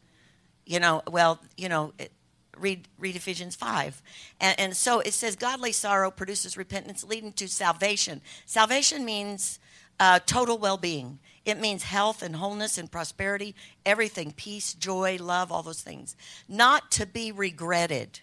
You 0.67 0.79
know, 0.79 1.01
well, 1.11 1.41
you 1.57 1.71
know, 1.71 1.95
it, 1.99 2.13
read, 2.59 2.87
read 2.99 3.17
Ephesians 3.17 3.57
5. 3.57 4.03
And, 4.43 4.61
and 4.61 4.77
so 4.77 5.01
it 5.01 5.15
says, 5.15 5.37
godly 5.37 5.73
sorrow 5.73 6.11
produces 6.11 6.59
repentance 6.59 7.03
leading 7.03 7.33
to 7.33 7.49
salvation. 7.49 8.21
Salvation 8.45 9.07
means 9.07 9.59
uh, 9.99 10.19
total 10.27 10.59
well 10.59 10.77
being, 10.77 11.19
it 11.47 11.59
means 11.59 11.85
health 11.85 12.23
and 12.23 12.37
wholeness 12.37 12.77
and 12.77 12.93
prosperity, 12.93 13.55
everything 13.87 14.33
peace, 14.33 14.75
joy, 14.75 15.17
love, 15.19 15.51
all 15.51 15.63
those 15.63 15.81
things. 15.81 16.15
Not 16.47 16.91
to 16.91 17.07
be 17.07 17.33
regretted. 17.33 18.21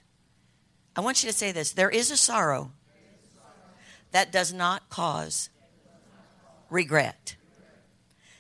I 0.96 1.02
want 1.02 1.24
you 1.24 1.32
to 1.32 1.36
say 1.36 1.52
this 1.52 1.72
there 1.72 1.90
is 1.90 2.12
a 2.12 2.18
sorrow 2.18 2.72
that 4.16 4.32
does 4.32 4.54
not 4.54 4.90
cause 4.90 5.50
regret. 6.70 7.36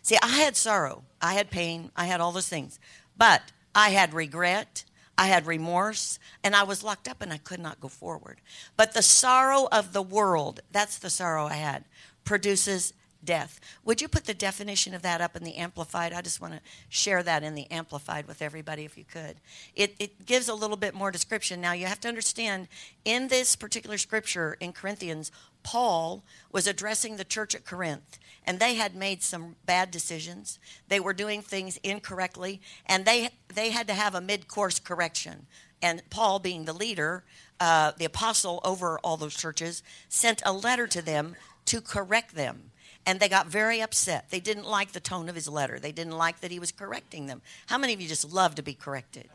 See, 0.03 0.15
I 0.21 0.39
had 0.39 0.55
sorrow, 0.55 1.03
I 1.21 1.33
had 1.33 1.51
pain, 1.51 1.91
I 1.97 2.05
had 2.05 2.21
all 2.21 2.31
those 2.31 2.47
things, 2.47 2.79
but 3.17 3.51
I 3.75 3.89
had 3.89 4.13
regret, 4.13 4.85
I 5.17 5.27
had 5.27 5.45
remorse, 5.45 6.17
and 6.45 6.55
I 6.55 6.63
was 6.63 6.81
locked 6.81 7.09
up 7.09 7.21
and 7.21 7.33
I 7.33 7.39
could 7.39 7.59
not 7.59 7.81
go 7.81 7.89
forward. 7.89 8.39
But 8.77 8.93
the 8.93 9.01
sorrow 9.01 9.67
of 9.69 9.91
the 9.91 10.01
world, 10.01 10.61
that's 10.71 10.97
the 10.97 11.09
sorrow 11.09 11.47
I 11.47 11.55
had, 11.55 11.83
produces 12.23 12.93
death. 13.25 13.59
Would 13.83 14.01
you 14.01 14.07
put 14.07 14.25
the 14.25 14.33
definition 14.33 14.93
of 14.93 15.01
that 15.01 15.21
up 15.21 15.35
in 15.35 15.43
the 15.43 15.55
Amplified? 15.55 16.13
I 16.13 16.21
just 16.21 16.39
want 16.39 16.53
to 16.53 16.61
share 16.89 17.23
that 17.23 17.43
in 17.43 17.55
the 17.55 17.69
Amplified 17.71 18.27
with 18.27 18.41
everybody 18.41 18.85
if 18.85 18.97
you 18.97 19.03
could. 19.03 19.37
It, 19.75 19.95
it 19.99 20.25
gives 20.25 20.47
a 20.47 20.53
little 20.53 20.77
bit 20.77 20.93
more 20.93 21.11
description. 21.11 21.59
Now, 21.59 21.73
you 21.73 21.87
have 21.87 21.99
to 22.01 22.07
understand 22.07 22.67
in 23.03 23.27
this 23.27 23.55
particular 23.55 23.97
scripture 23.97 24.55
in 24.59 24.71
Corinthians, 24.71 25.31
Paul 25.63 26.23
was 26.51 26.67
addressing 26.67 27.17
the 27.17 27.25
church 27.25 27.55
at 27.55 27.65
Corinth, 27.65 28.19
and 28.45 28.59
they 28.59 28.75
had 28.75 28.95
made 28.95 29.23
some 29.23 29.55
bad 29.65 29.89
decisions. 29.89 30.59
They 30.87 30.99
were 30.99 31.13
doing 31.13 31.41
things 31.41 31.77
incorrectly, 31.77 32.61
and 32.85 33.03
they, 33.03 33.29
they 33.53 33.71
had 33.71 33.87
to 33.87 33.93
have 33.93 34.13
a 34.13 34.21
mid 34.21 34.47
course 34.47 34.79
correction. 34.79 35.47
And 35.81 36.07
Paul, 36.09 36.39
being 36.39 36.65
the 36.65 36.73
leader, 36.73 37.23
uh, 37.59 37.93
the 37.97 38.05
apostle 38.05 38.59
over 38.63 38.99
all 38.99 39.17
those 39.17 39.35
churches, 39.35 39.81
sent 40.07 40.41
a 40.45 40.53
letter 40.53 40.87
to 40.87 41.01
them 41.01 41.35
to 41.65 41.81
correct 41.81 42.35
them 42.35 42.71
and 43.05 43.19
they 43.19 43.29
got 43.29 43.47
very 43.47 43.81
upset. 43.81 44.29
They 44.29 44.39
didn't 44.39 44.65
like 44.65 44.91
the 44.91 44.99
tone 44.99 45.29
of 45.29 45.35
his 45.35 45.47
letter. 45.47 45.79
They 45.79 45.91
didn't 45.91 46.17
like 46.17 46.41
that 46.41 46.51
he 46.51 46.59
was 46.59 46.71
correcting 46.71 47.27
them. 47.27 47.41
How 47.67 47.77
many 47.77 47.93
of 47.93 48.01
you 48.01 48.07
just 48.07 48.31
love 48.31 48.55
to 48.55 48.63
be 48.63 48.73
corrected? 48.73 49.29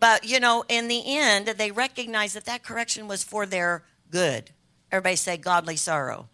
But, 0.00 0.24
you 0.24 0.40
know, 0.40 0.64
in 0.68 0.88
the 0.88 1.02
end, 1.06 1.48
they 1.48 1.70
recognized 1.70 2.36
that 2.36 2.44
that 2.46 2.62
correction 2.62 3.08
was 3.08 3.24
for 3.24 3.46
their 3.46 3.84
good. 4.10 4.50
Everybody 4.90 5.16
say 5.16 5.36
godly 5.36 5.76
sorrow. 5.76 6.28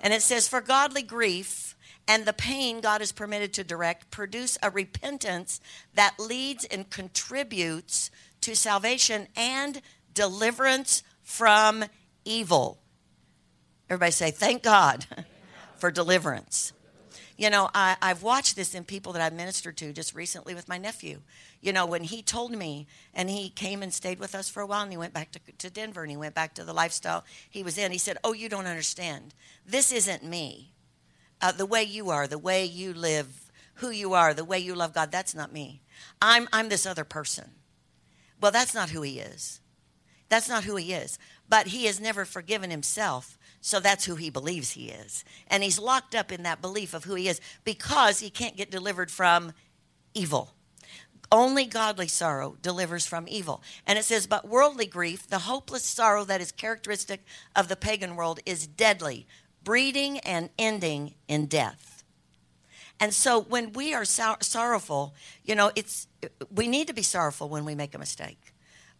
And 0.00 0.12
it 0.12 0.22
says, 0.22 0.48
For 0.48 0.60
godly 0.60 1.02
grief 1.02 1.76
and 2.08 2.24
the 2.24 2.32
pain 2.32 2.80
God 2.80 3.00
is 3.00 3.12
permitted 3.12 3.52
to 3.54 3.64
direct 3.64 4.10
produce 4.10 4.58
a 4.62 4.70
repentance 4.70 5.60
that 5.94 6.16
leads 6.18 6.64
and 6.64 6.88
contributes 6.90 8.10
to 8.42 8.54
salvation 8.54 9.28
and 9.36 9.80
deliverance 10.12 11.02
from 11.22 11.84
evil. 12.24 12.78
Everybody 13.88 14.12
say, 14.12 14.30
Thank 14.30 14.62
God 14.62 15.06
for 15.78 15.90
deliverance. 15.90 16.72
You 17.36 17.50
know, 17.50 17.68
I, 17.74 17.96
I've 18.00 18.22
watched 18.22 18.56
this 18.56 18.74
in 18.74 18.84
people 18.84 19.12
that 19.12 19.20
I've 19.20 19.34
ministered 19.34 19.76
to 19.78 19.92
just 19.92 20.14
recently 20.14 20.54
with 20.54 20.68
my 20.68 20.78
nephew. 20.78 21.20
You 21.60 21.72
know, 21.72 21.84
when 21.84 22.04
he 22.04 22.22
told 22.22 22.52
me, 22.52 22.86
and 23.12 23.28
he 23.28 23.50
came 23.50 23.82
and 23.82 23.92
stayed 23.92 24.18
with 24.18 24.34
us 24.34 24.48
for 24.48 24.62
a 24.62 24.66
while, 24.66 24.82
and 24.82 24.90
he 24.90 24.96
went 24.96 25.12
back 25.12 25.32
to, 25.32 25.40
to 25.58 25.70
Denver, 25.70 26.02
and 26.02 26.10
he 26.10 26.16
went 26.16 26.34
back 26.34 26.54
to 26.54 26.64
the 26.64 26.72
lifestyle 26.72 27.24
he 27.50 27.62
was 27.62 27.76
in. 27.76 27.92
He 27.92 27.98
said, 27.98 28.16
Oh, 28.24 28.32
you 28.32 28.48
don't 28.48 28.66
understand. 28.66 29.34
This 29.66 29.92
isn't 29.92 30.24
me. 30.24 30.72
Uh, 31.42 31.52
the 31.52 31.66
way 31.66 31.82
you 31.82 32.08
are, 32.08 32.26
the 32.26 32.38
way 32.38 32.64
you 32.64 32.94
live, 32.94 33.50
who 33.74 33.90
you 33.90 34.14
are, 34.14 34.32
the 34.32 34.44
way 34.44 34.58
you 34.58 34.74
love 34.74 34.94
God, 34.94 35.12
that's 35.12 35.34
not 35.34 35.52
me. 35.52 35.82
I'm, 36.22 36.48
I'm 36.54 36.70
this 36.70 36.86
other 36.86 37.04
person. 37.04 37.50
Well, 38.40 38.52
that's 38.52 38.74
not 38.74 38.90
who 38.90 39.02
he 39.02 39.18
is. 39.18 39.60
That's 40.30 40.48
not 40.48 40.64
who 40.64 40.76
he 40.76 40.94
is. 40.94 41.18
But 41.48 41.68
he 41.68 41.84
has 41.84 42.00
never 42.00 42.24
forgiven 42.24 42.70
himself 42.70 43.38
so 43.60 43.80
that's 43.80 44.04
who 44.04 44.16
he 44.16 44.30
believes 44.30 44.72
he 44.72 44.90
is. 44.90 45.24
And 45.48 45.62
he's 45.62 45.78
locked 45.78 46.14
up 46.14 46.30
in 46.30 46.42
that 46.44 46.60
belief 46.60 46.94
of 46.94 47.04
who 47.04 47.14
he 47.14 47.28
is 47.28 47.40
because 47.64 48.20
he 48.20 48.30
can't 48.30 48.56
get 48.56 48.70
delivered 48.70 49.10
from 49.10 49.52
evil. 50.14 50.52
Only 51.32 51.66
godly 51.66 52.06
sorrow 52.06 52.56
delivers 52.62 53.06
from 53.06 53.26
evil. 53.28 53.62
And 53.86 53.98
it 53.98 54.04
says, 54.04 54.26
But 54.26 54.46
worldly 54.46 54.86
grief, 54.86 55.26
the 55.26 55.40
hopeless 55.40 55.82
sorrow 55.82 56.24
that 56.24 56.40
is 56.40 56.52
characteristic 56.52 57.24
of 57.56 57.68
the 57.68 57.76
pagan 57.76 58.14
world, 58.14 58.40
is 58.46 58.66
deadly, 58.66 59.26
breeding 59.64 60.20
and 60.20 60.50
ending 60.58 61.14
in 61.26 61.46
death. 61.46 62.04
And 63.00 63.12
so 63.12 63.40
when 63.40 63.72
we 63.72 63.92
are 63.92 64.04
sor- 64.04 64.38
sorrowful, 64.40 65.14
you 65.44 65.54
know, 65.54 65.70
it's 65.74 66.06
we 66.54 66.66
need 66.66 66.86
to 66.86 66.94
be 66.94 67.02
sorrowful 67.02 67.48
when 67.48 67.64
we 67.64 67.74
make 67.74 67.94
a 67.94 67.98
mistake. 67.98 68.54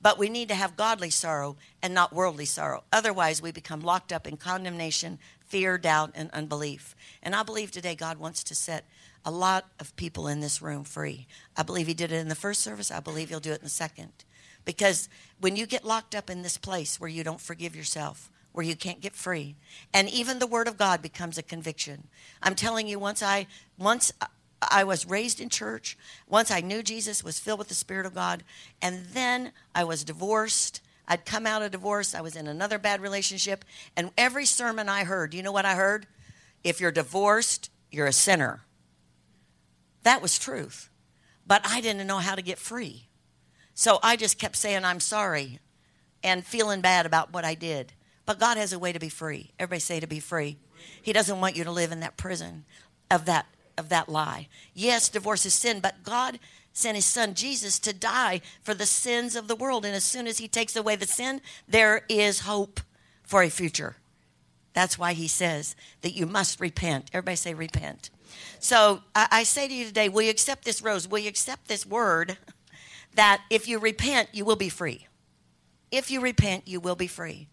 But 0.07 0.19
we 0.19 0.29
need 0.29 0.47
to 0.51 0.55
have 0.55 0.77
godly 0.77 1.11
sorrow 1.11 1.57
and 1.83 1.93
not 1.93 2.13
worldly 2.13 2.45
sorrow. 2.45 2.85
Otherwise, 2.93 3.43
we 3.43 3.51
become 3.51 3.81
locked 3.81 4.13
up 4.13 4.25
in 4.25 4.37
condemnation, 4.37 5.19
fear, 5.41 5.79
doubt, 5.79 6.13
and 6.15 6.31
unbelief. 6.31 6.95
And 7.25 7.35
I 7.35 7.43
believe 7.43 7.73
today 7.73 7.97
God 7.97 8.17
wants 8.17 8.45
to 8.45 8.55
set 8.55 8.85
a 9.25 9.33
lot 9.33 9.65
of 9.81 9.97
people 9.97 10.29
in 10.29 10.39
this 10.39 10.63
room 10.63 10.85
free. 10.85 11.27
I 11.57 11.65
believe 11.65 11.89
He 11.89 11.93
did 11.93 12.13
it 12.13 12.21
in 12.21 12.29
the 12.29 12.37
first 12.37 12.61
service. 12.61 12.93
I 12.93 13.01
believe 13.01 13.31
He'll 13.31 13.41
do 13.41 13.51
it 13.51 13.59
in 13.59 13.65
the 13.65 13.69
second. 13.69 14.13
Because 14.65 15.09
when 15.41 15.57
you 15.57 15.67
get 15.67 15.85
locked 15.85 16.15
up 16.15 16.31
in 16.31 16.43
this 16.43 16.57
place 16.57 17.01
where 17.01 17.11
you 17.11 17.25
don't 17.25 17.41
forgive 17.41 17.75
yourself, 17.75 18.31
where 18.53 18.65
you 18.65 18.77
can't 18.77 19.01
get 19.01 19.17
free, 19.17 19.57
and 19.93 20.09
even 20.09 20.39
the 20.39 20.47
Word 20.47 20.69
of 20.69 20.79
God 20.79 21.03
becomes 21.03 21.37
a 21.37 21.43
conviction. 21.43 22.07
I'm 22.41 22.55
telling 22.55 22.87
you, 22.87 23.01
once 23.01 23.25
I 23.25 23.49
once 23.77 24.13
I 24.63 24.85
was 24.85 25.07
raised 25.07 25.41
in 25.41 25.49
church. 25.49 25.97
Once 26.27 26.51
I 26.51 26.61
knew 26.61 26.83
Jesus, 26.83 27.23
was 27.23 27.39
filled 27.39 27.59
with 27.59 27.69
the 27.69 27.75
Spirit 27.75 28.07
of 28.07 28.15
God, 28.15 28.43
and 28.81 29.07
then 29.13 29.53
I 29.75 29.85
was 29.85 30.05
divorced. 30.05 30.81
I'd 31.09 31.25
come 31.25 31.47
out 31.47 31.63
of 31.63 31.71
divorce. 31.71 32.15
I 32.15 32.21
was 32.21 32.37
in 32.37 32.47
another 32.47 32.79
bad 32.79 33.01
relationship. 33.01 33.65
And 33.97 34.11
every 34.19 34.45
sermon 34.45 34.89
I 34.89 35.05
heard, 35.05 35.35
you 35.35 35.43
know 35.43 35.53
what 35.53 35.65
I 35.65 35.75
heard? 35.75 36.07
If 36.65 36.81
you're 36.81 36.91
divorced, 36.91 37.71
you're 37.91 38.09
a 38.09 38.13
sinner. 38.13 38.63
That 40.03 40.21
was 40.23 40.39
truth. 40.39 40.91
But 41.47 41.63
I 41.65 41.81
didn't 41.81 42.07
know 42.07 42.19
how 42.19 42.35
to 42.35 42.43
get 42.43 42.59
free. 42.59 43.09
So 43.75 43.99
I 44.03 44.17
just 44.17 44.39
kept 44.39 44.57
saying, 44.57 44.85
I'm 44.85 45.01
sorry, 45.01 45.61
and 46.25 46.45
feeling 46.45 46.81
bad 46.81 47.07
about 47.07 47.33
what 47.33 47.45
I 47.45 47.55
did. 47.55 47.93
But 48.25 48.41
God 48.41 48.57
has 48.57 48.73
a 48.73 48.79
way 48.79 48.93
to 48.93 48.99
be 48.99 49.09
free. 49.09 49.53
Everybody 49.59 49.81
say 49.81 50.01
to 50.01 50.07
be 50.07 50.19
free. 50.19 50.57
He 51.03 51.13
doesn't 51.13 51.41
want 51.41 51.57
you 51.57 51.65
to 51.65 51.71
live 51.71 51.93
in 51.93 52.01
that 52.01 52.17
prison 52.17 52.65
of 53.11 53.27
that 53.27 53.47
of 53.79 53.89
that 53.89 54.09
lie. 54.09 54.49
Yes, 54.75 55.09
divorce 55.09 55.47
is 55.47 55.55
sin, 55.55 55.81
but 55.81 56.03
God 56.03 56.39
sent 56.73 56.97
his 56.97 57.07
son 57.07 57.35
Jesus 57.35 57.79
to 57.81 57.93
die 57.93 58.43
for 58.63 58.75
the 58.75 58.87
sins 58.87 59.35
of 59.35 59.49
the 59.49 59.57
world. 59.57 59.85
And 59.85 59.95
as 59.95 60.05
soon 60.05 60.27
as 60.27 60.39
he 60.39 60.49
takes 60.49 60.77
away 60.77 60.97
the 60.97 61.07
sin, 61.07 61.41
there 61.67 62.03
is 62.09 62.41
hope 62.41 62.81
for 63.23 63.43
a 63.43 63.49
future. 63.49 63.97
That's 64.75 64.99
why 64.99 65.15
he 65.15 65.27
says 65.27 65.75
that 66.03 66.15
you 66.15 66.27
must 66.27 66.61
repent. 66.61 67.11
Everybody 67.15 67.37
say 67.37 67.55
repent. 67.55 68.11
So 68.59 69.01
I, 69.15 69.29
I 69.31 69.43
say 69.45 69.69
to 69.69 69.75
you 69.75 69.87
today, 69.87 70.11
will 70.11 70.23
you 70.23 70.31
accept 70.31 70.65
this 70.65 70.83
rose? 70.83 71.09
Will 71.09 71.19
you 71.19 71.31
accept 71.31 71.69
this 71.69 71.87
word 71.87 72.37
that 73.15 73.43
if 73.49 73.67
you 73.67 73.79
repent, 73.79 74.29
you 74.33 74.45
will 74.45 74.57
be 74.57 74.69
free? 74.69 75.07
If 75.91 76.11
you 76.11 76.21
repent, 76.21 76.69
you 76.69 76.81
will 76.81 76.95
be 76.95 77.07
free. 77.07 77.49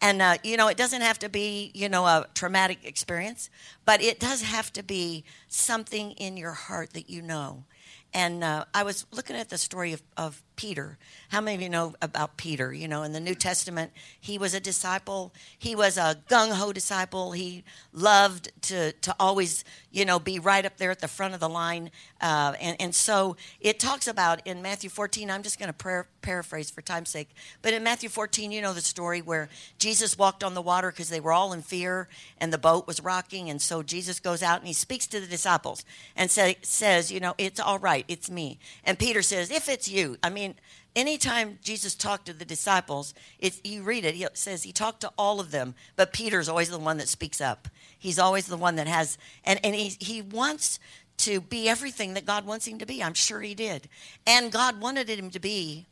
And, 0.00 0.20
uh, 0.20 0.38
you 0.42 0.56
know, 0.56 0.68
it 0.68 0.76
doesn't 0.76 1.00
have 1.00 1.18
to 1.20 1.28
be, 1.28 1.70
you 1.74 1.88
know, 1.88 2.04
a 2.06 2.26
traumatic 2.34 2.84
experience, 2.84 3.50
but 3.84 4.02
it 4.02 4.20
does 4.20 4.42
have 4.42 4.72
to 4.74 4.82
be 4.82 5.24
something 5.48 6.12
in 6.12 6.36
your 6.36 6.52
heart 6.52 6.92
that 6.92 7.08
you 7.08 7.22
know. 7.22 7.64
And 8.12 8.42
uh, 8.42 8.64
I 8.74 8.82
was 8.82 9.06
looking 9.12 9.36
at 9.36 9.48
the 9.48 9.58
story 9.58 9.92
of, 9.92 10.02
of 10.16 10.42
Peter. 10.56 10.96
How 11.28 11.40
many 11.40 11.54
of 11.54 11.62
you 11.62 11.68
know 11.68 11.94
about 12.00 12.36
Peter? 12.36 12.72
You 12.72 12.88
know, 12.88 13.02
in 13.02 13.12
the 13.12 13.20
New 13.20 13.34
Testament, 13.34 13.92
he 14.20 14.38
was 14.38 14.54
a 14.54 14.60
disciple. 14.60 15.32
He 15.58 15.76
was 15.76 15.98
a 15.98 16.16
gung 16.28 16.52
ho 16.52 16.72
disciple. 16.72 17.32
He 17.32 17.62
loved 17.92 18.50
to, 18.62 18.92
to 18.92 19.14
always, 19.20 19.64
you 19.90 20.04
know, 20.04 20.18
be 20.18 20.38
right 20.38 20.64
up 20.64 20.78
there 20.78 20.90
at 20.90 21.00
the 21.00 21.08
front 21.08 21.34
of 21.34 21.40
the 21.40 21.48
line. 21.48 21.90
Uh, 22.20 22.54
and, 22.60 22.76
and 22.80 22.94
so 22.94 23.36
it 23.60 23.78
talks 23.78 24.08
about 24.08 24.44
in 24.46 24.62
Matthew 24.62 24.90
14, 24.90 25.30
I'm 25.30 25.42
just 25.42 25.58
going 25.58 25.72
to 25.72 26.04
paraphrase 26.22 26.70
for 26.70 26.82
time's 26.82 27.10
sake, 27.10 27.28
but 27.62 27.72
in 27.72 27.84
Matthew 27.84 28.08
14, 28.08 28.50
you 28.50 28.60
know 28.60 28.72
the 28.72 28.80
story 28.80 29.20
where 29.20 29.48
Jesus 29.78 30.18
walked 30.18 30.42
on 30.42 30.54
the 30.54 30.62
water 30.62 30.90
because 30.90 31.08
they 31.08 31.20
were 31.20 31.32
all 31.32 31.52
in 31.52 31.62
fear 31.62 32.08
and 32.38 32.52
the 32.52 32.58
boat 32.58 32.86
was 32.86 33.00
rocking. 33.00 33.48
And 33.48 33.62
so 33.62 33.82
Jesus 33.82 34.18
goes 34.18 34.42
out 34.42 34.58
and 34.58 34.66
he 34.66 34.72
speaks 34.72 35.06
to 35.08 35.20
the 35.20 35.26
disciples 35.26 35.84
and 36.16 36.30
say, 36.30 36.56
says, 36.62 37.12
you 37.12 37.20
know, 37.20 37.34
it's 37.38 37.60
all 37.60 37.78
right, 37.78 37.95
it's 38.08 38.30
me. 38.30 38.58
And 38.84 38.98
Peter 38.98 39.22
says, 39.22 39.50
if 39.50 39.68
it's 39.68 39.88
you, 39.88 40.16
I 40.22 40.30
mean, 40.30 40.54
anytime 40.94 41.58
Jesus 41.62 41.94
talked 41.94 42.26
to 42.26 42.32
the 42.32 42.44
disciples, 42.44 43.14
it, 43.38 43.64
you 43.64 43.82
read 43.82 44.04
it, 44.04 44.14
it 44.14 44.36
says 44.36 44.62
he 44.62 44.72
talked 44.72 45.00
to 45.02 45.12
all 45.16 45.40
of 45.40 45.50
them, 45.50 45.74
but 45.94 46.12
Peter's 46.12 46.48
always 46.48 46.70
the 46.70 46.78
one 46.78 46.98
that 46.98 47.08
speaks 47.08 47.40
up. 47.40 47.68
He's 47.98 48.18
always 48.18 48.46
the 48.46 48.56
one 48.56 48.76
that 48.76 48.88
has, 48.88 49.18
and, 49.44 49.60
and 49.64 49.74
he, 49.74 49.96
he 50.00 50.22
wants 50.22 50.78
to 51.18 51.40
be 51.40 51.68
everything 51.68 52.14
that 52.14 52.26
God 52.26 52.46
wants 52.46 52.66
him 52.66 52.78
to 52.78 52.86
be. 52.86 53.02
I'm 53.02 53.14
sure 53.14 53.40
he 53.40 53.54
did. 53.54 53.88
And 54.26 54.52
God 54.52 54.80
wanted 54.80 55.08
him 55.08 55.30
to 55.30 55.40
be 55.40 55.86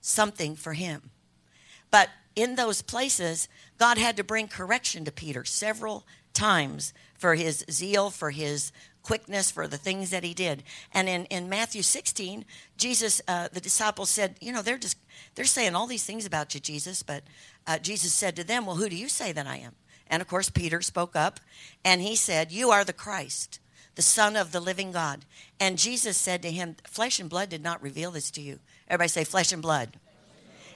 something 0.00 0.54
for 0.54 0.74
him. 0.74 1.10
But 1.90 2.10
in 2.34 2.54
those 2.54 2.82
places, 2.82 3.48
God 3.78 3.98
had 3.98 4.16
to 4.16 4.24
bring 4.24 4.48
correction 4.48 5.04
to 5.04 5.12
Peter 5.12 5.44
several 5.44 6.04
times 6.32 6.92
for 7.14 7.34
his 7.34 7.64
zeal, 7.70 8.10
for 8.10 8.30
his 8.30 8.70
quickness 9.06 9.52
for 9.52 9.68
the 9.68 9.76
things 9.76 10.10
that 10.10 10.24
he 10.24 10.34
did. 10.34 10.64
And 10.92 11.08
in, 11.08 11.26
in 11.26 11.48
Matthew 11.48 11.82
16, 11.82 12.44
Jesus, 12.76 13.20
uh, 13.28 13.46
the 13.52 13.60
disciples 13.60 14.10
said, 14.10 14.34
you 14.40 14.52
know, 14.52 14.62
they're 14.62 14.78
just, 14.78 14.98
they're 15.36 15.44
saying 15.44 15.76
all 15.76 15.86
these 15.86 16.02
things 16.02 16.26
about 16.26 16.52
you, 16.54 16.60
Jesus. 16.60 17.04
But 17.04 17.22
uh, 17.68 17.78
Jesus 17.78 18.12
said 18.12 18.34
to 18.34 18.42
them, 18.42 18.66
well, 18.66 18.74
who 18.74 18.88
do 18.88 18.96
you 18.96 19.08
say 19.08 19.30
that 19.30 19.46
I 19.46 19.58
am? 19.58 19.76
And 20.08 20.20
of 20.20 20.26
course, 20.26 20.50
Peter 20.50 20.82
spoke 20.82 21.14
up 21.14 21.38
and 21.84 22.00
he 22.00 22.16
said, 22.16 22.50
you 22.50 22.70
are 22.70 22.82
the 22.82 22.92
Christ, 22.92 23.60
the 23.94 24.02
Son 24.02 24.34
of 24.34 24.50
the 24.50 24.58
living 24.58 24.90
God. 24.90 25.24
And 25.60 25.78
Jesus 25.78 26.16
said 26.16 26.42
to 26.42 26.50
him, 26.50 26.74
flesh 26.84 27.20
and 27.20 27.30
blood 27.30 27.48
did 27.48 27.62
not 27.62 27.80
reveal 27.80 28.10
this 28.10 28.32
to 28.32 28.40
you. 28.40 28.58
Everybody 28.88 29.08
say, 29.08 29.22
flesh 29.22 29.52
and 29.52 29.62
blood. 29.62 30.00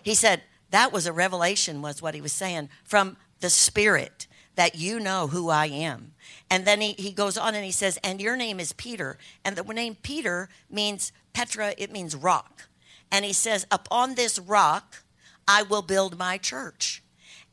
He 0.05 0.15
said, 0.15 0.43
that 0.71 0.93
was 0.93 1.07
a 1.07 1.13
revelation, 1.13 1.83
was 1.83 2.01
what 2.01 2.15
he 2.15 2.21
was 2.21 2.33
saying, 2.33 2.69
from 2.85 3.17
the 3.41 3.51
Spirit 3.51 4.29
that 4.57 4.75
you 4.75 5.01
know 5.01 5.29
who 5.29 5.49
I 5.49 5.67
am. 5.67 6.13
And 6.51 6.65
then 6.65 6.81
he, 6.81 6.93
he 6.93 7.13
goes 7.13 7.39
on 7.39 7.55
and 7.55 7.65
he 7.65 7.71
says, 7.71 7.99
And 8.03 8.21
your 8.21 8.37
name 8.37 8.61
is 8.61 8.73
Peter. 8.73 9.19
And 9.45 9.57
the 9.57 9.63
name 9.63 9.97
Peter 10.03 10.49
means 10.71 11.13
Petra, 11.33 11.75
it 11.79 11.93
means 11.93 12.17
rock. 12.17 12.69
And 13.11 13.25
he 13.25 13.33
says, 13.33 13.67
Upon 13.71 14.15
this 14.15 14.39
rock 14.39 15.03
I 15.47 15.63
will 15.63 15.83
build 15.83 16.19
my 16.19 16.39
church. 16.39 17.03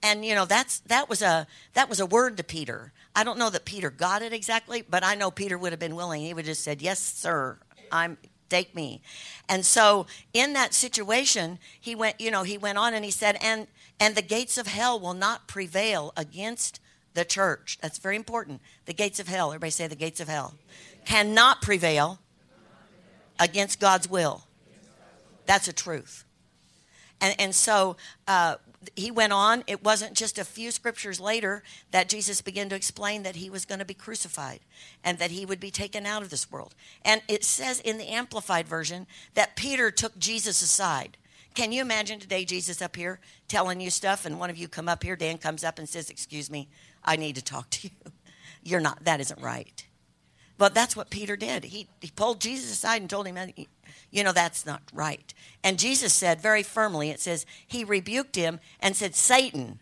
And 0.04 0.24
you 0.24 0.36
know, 0.36 0.46
that's 0.46 0.80
that 0.82 1.10
was 1.10 1.22
a 1.22 1.48
that 1.74 1.90
was 1.90 2.00
a 2.00 2.06
word 2.06 2.38
to 2.38 2.44
Peter. 2.44 2.94
I 3.16 3.24
don't 3.24 3.40
know 3.40 3.50
that 3.50 3.66
Peter 3.66 3.90
got 3.90 4.22
it 4.22 4.34
exactly, 4.34 4.84
but 4.88 5.04
I 5.04 5.16
know 5.16 5.32
Peter 5.32 5.58
would 5.58 5.72
have 5.72 5.80
been 5.80 5.96
willing. 5.96 6.22
He 6.22 6.34
would 6.34 6.46
have 6.46 6.52
just 6.52 6.64
said, 6.64 6.82
Yes, 6.82 7.00
sir, 7.00 7.58
I'm 7.92 8.18
take 8.50 8.76
me. 8.76 9.02
And 9.50 9.66
so 9.66 10.06
in 10.34 10.54
that 10.54 10.74
situation, 10.74 11.60
he 11.80 11.96
went, 11.96 12.20
you 12.22 12.32
know, 12.32 12.44
he 12.44 12.58
went 12.58 12.78
on 12.78 12.94
and 12.94 13.04
he 13.04 13.12
said, 13.12 13.38
and 13.42 13.68
and 14.00 14.16
the 14.16 14.22
gates 14.22 14.58
of 14.58 14.68
hell 14.68 15.00
will 15.00 15.16
not 15.16 15.48
prevail 15.48 16.14
against 16.16 16.80
the 17.18 17.26
church. 17.26 17.80
That's 17.82 17.98
very 17.98 18.16
important. 18.16 18.62
The 18.86 18.94
gates 18.94 19.20
of 19.20 19.28
hell, 19.28 19.50
everybody 19.50 19.72
say 19.72 19.88
the 19.88 19.96
gates 19.96 20.20
of 20.20 20.28
hell, 20.28 20.54
cannot 21.04 21.64
prevail 21.64 22.20
against 23.40 23.80
God's 23.80 24.08
will. 24.08 24.44
That's 25.48 25.68
a 25.68 25.74
truth. 25.74 26.26
And, 27.20 27.36
and 27.40 27.56
so 27.56 27.98
uh, 28.28 28.58
he 28.96 29.10
went 29.10 29.34
on. 29.34 29.64
It 29.66 29.84
wasn't 29.84 30.14
just 30.14 30.38
a 30.38 30.46
few 30.46 30.70
scriptures 30.70 31.20
later 31.20 31.64
that 31.90 32.08
Jesus 32.08 32.42
began 32.42 32.70
to 32.70 32.76
explain 32.76 33.24
that 33.24 33.38
he 33.38 33.50
was 33.50 33.66
going 33.66 33.80
to 33.80 33.86
be 33.86 33.96
crucified 33.96 34.60
and 35.04 35.18
that 35.18 35.32
he 35.32 35.44
would 35.44 35.60
be 35.60 35.72
taken 35.72 36.06
out 36.06 36.22
of 36.22 36.30
this 36.30 36.52
world. 36.52 36.76
And 37.04 37.24
it 37.28 37.44
says 37.44 37.80
in 37.80 37.98
the 37.98 38.10
Amplified 38.10 38.68
Version 38.68 39.08
that 39.34 39.56
Peter 39.56 39.90
took 39.90 40.20
Jesus 40.20 40.62
aside. 40.62 41.18
Can 41.58 41.72
you 41.72 41.82
imagine 41.82 42.20
today 42.20 42.46
Jesus 42.46 42.84
up 42.84 42.96
here 42.96 43.20
telling 43.48 43.82
you 43.82 43.90
stuff 43.90 44.28
and 44.28 44.40
one 44.40 44.52
of 44.52 44.58
you 44.58 44.68
come 44.68 44.88
up 44.88 45.02
here, 45.02 45.16
Dan 45.16 45.40
comes 45.40 45.64
up 45.64 45.80
and 45.80 45.90
says, 45.90 46.12
Excuse 46.12 46.52
me, 46.52 46.70
I 47.04 47.16
need 47.16 47.34
to 47.34 47.44
talk 47.44 47.72
to 47.72 47.88
you. 47.88 48.12
You're 48.64 48.80
not, 48.80 49.06
that 49.06 49.20
isn't 49.22 49.42
right. 49.42 49.84
But 50.60 50.76
that's 50.76 50.96
what 50.96 51.10
Peter 51.10 51.36
did. 51.36 51.64
He, 51.64 51.88
he 52.00 52.12
pulled 52.12 52.42
Jesus 52.42 52.72
aside 52.72 53.02
and 53.02 53.10
told 53.10 53.26
him, 53.26 53.40
you 54.12 54.24
know, 54.24 54.34
that's 54.34 54.68
not 54.68 54.84
right. 54.94 55.34
And 55.64 55.80
Jesus 55.80 56.14
said 56.14 56.42
very 56.42 56.62
firmly, 56.62 57.10
it 57.10 57.20
says, 57.20 57.44
he 57.66 57.84
rebuked 57.84 58.36
him 58.36 58.60
and 58.80 58.96
said, 58.96 59.16
Satan, 59.16 59.80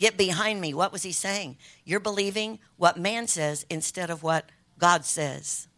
get 0.00 0.16
behind 0.16 0.60
me. 0.60 0.74
What 0.74 0.90
was 0.90 1.04
he 1.04 1.12
saying? 1.12 1.56
You're 1.84 2.00
believing 2.00 2.58
what 2.78 2.98
man 2.98 3.28
says 3.28 3.64
instead 3.70 4.10
of 4.10 4.24
what 4.24 4.50
God 4.76 5.04
says. 5.04 5.68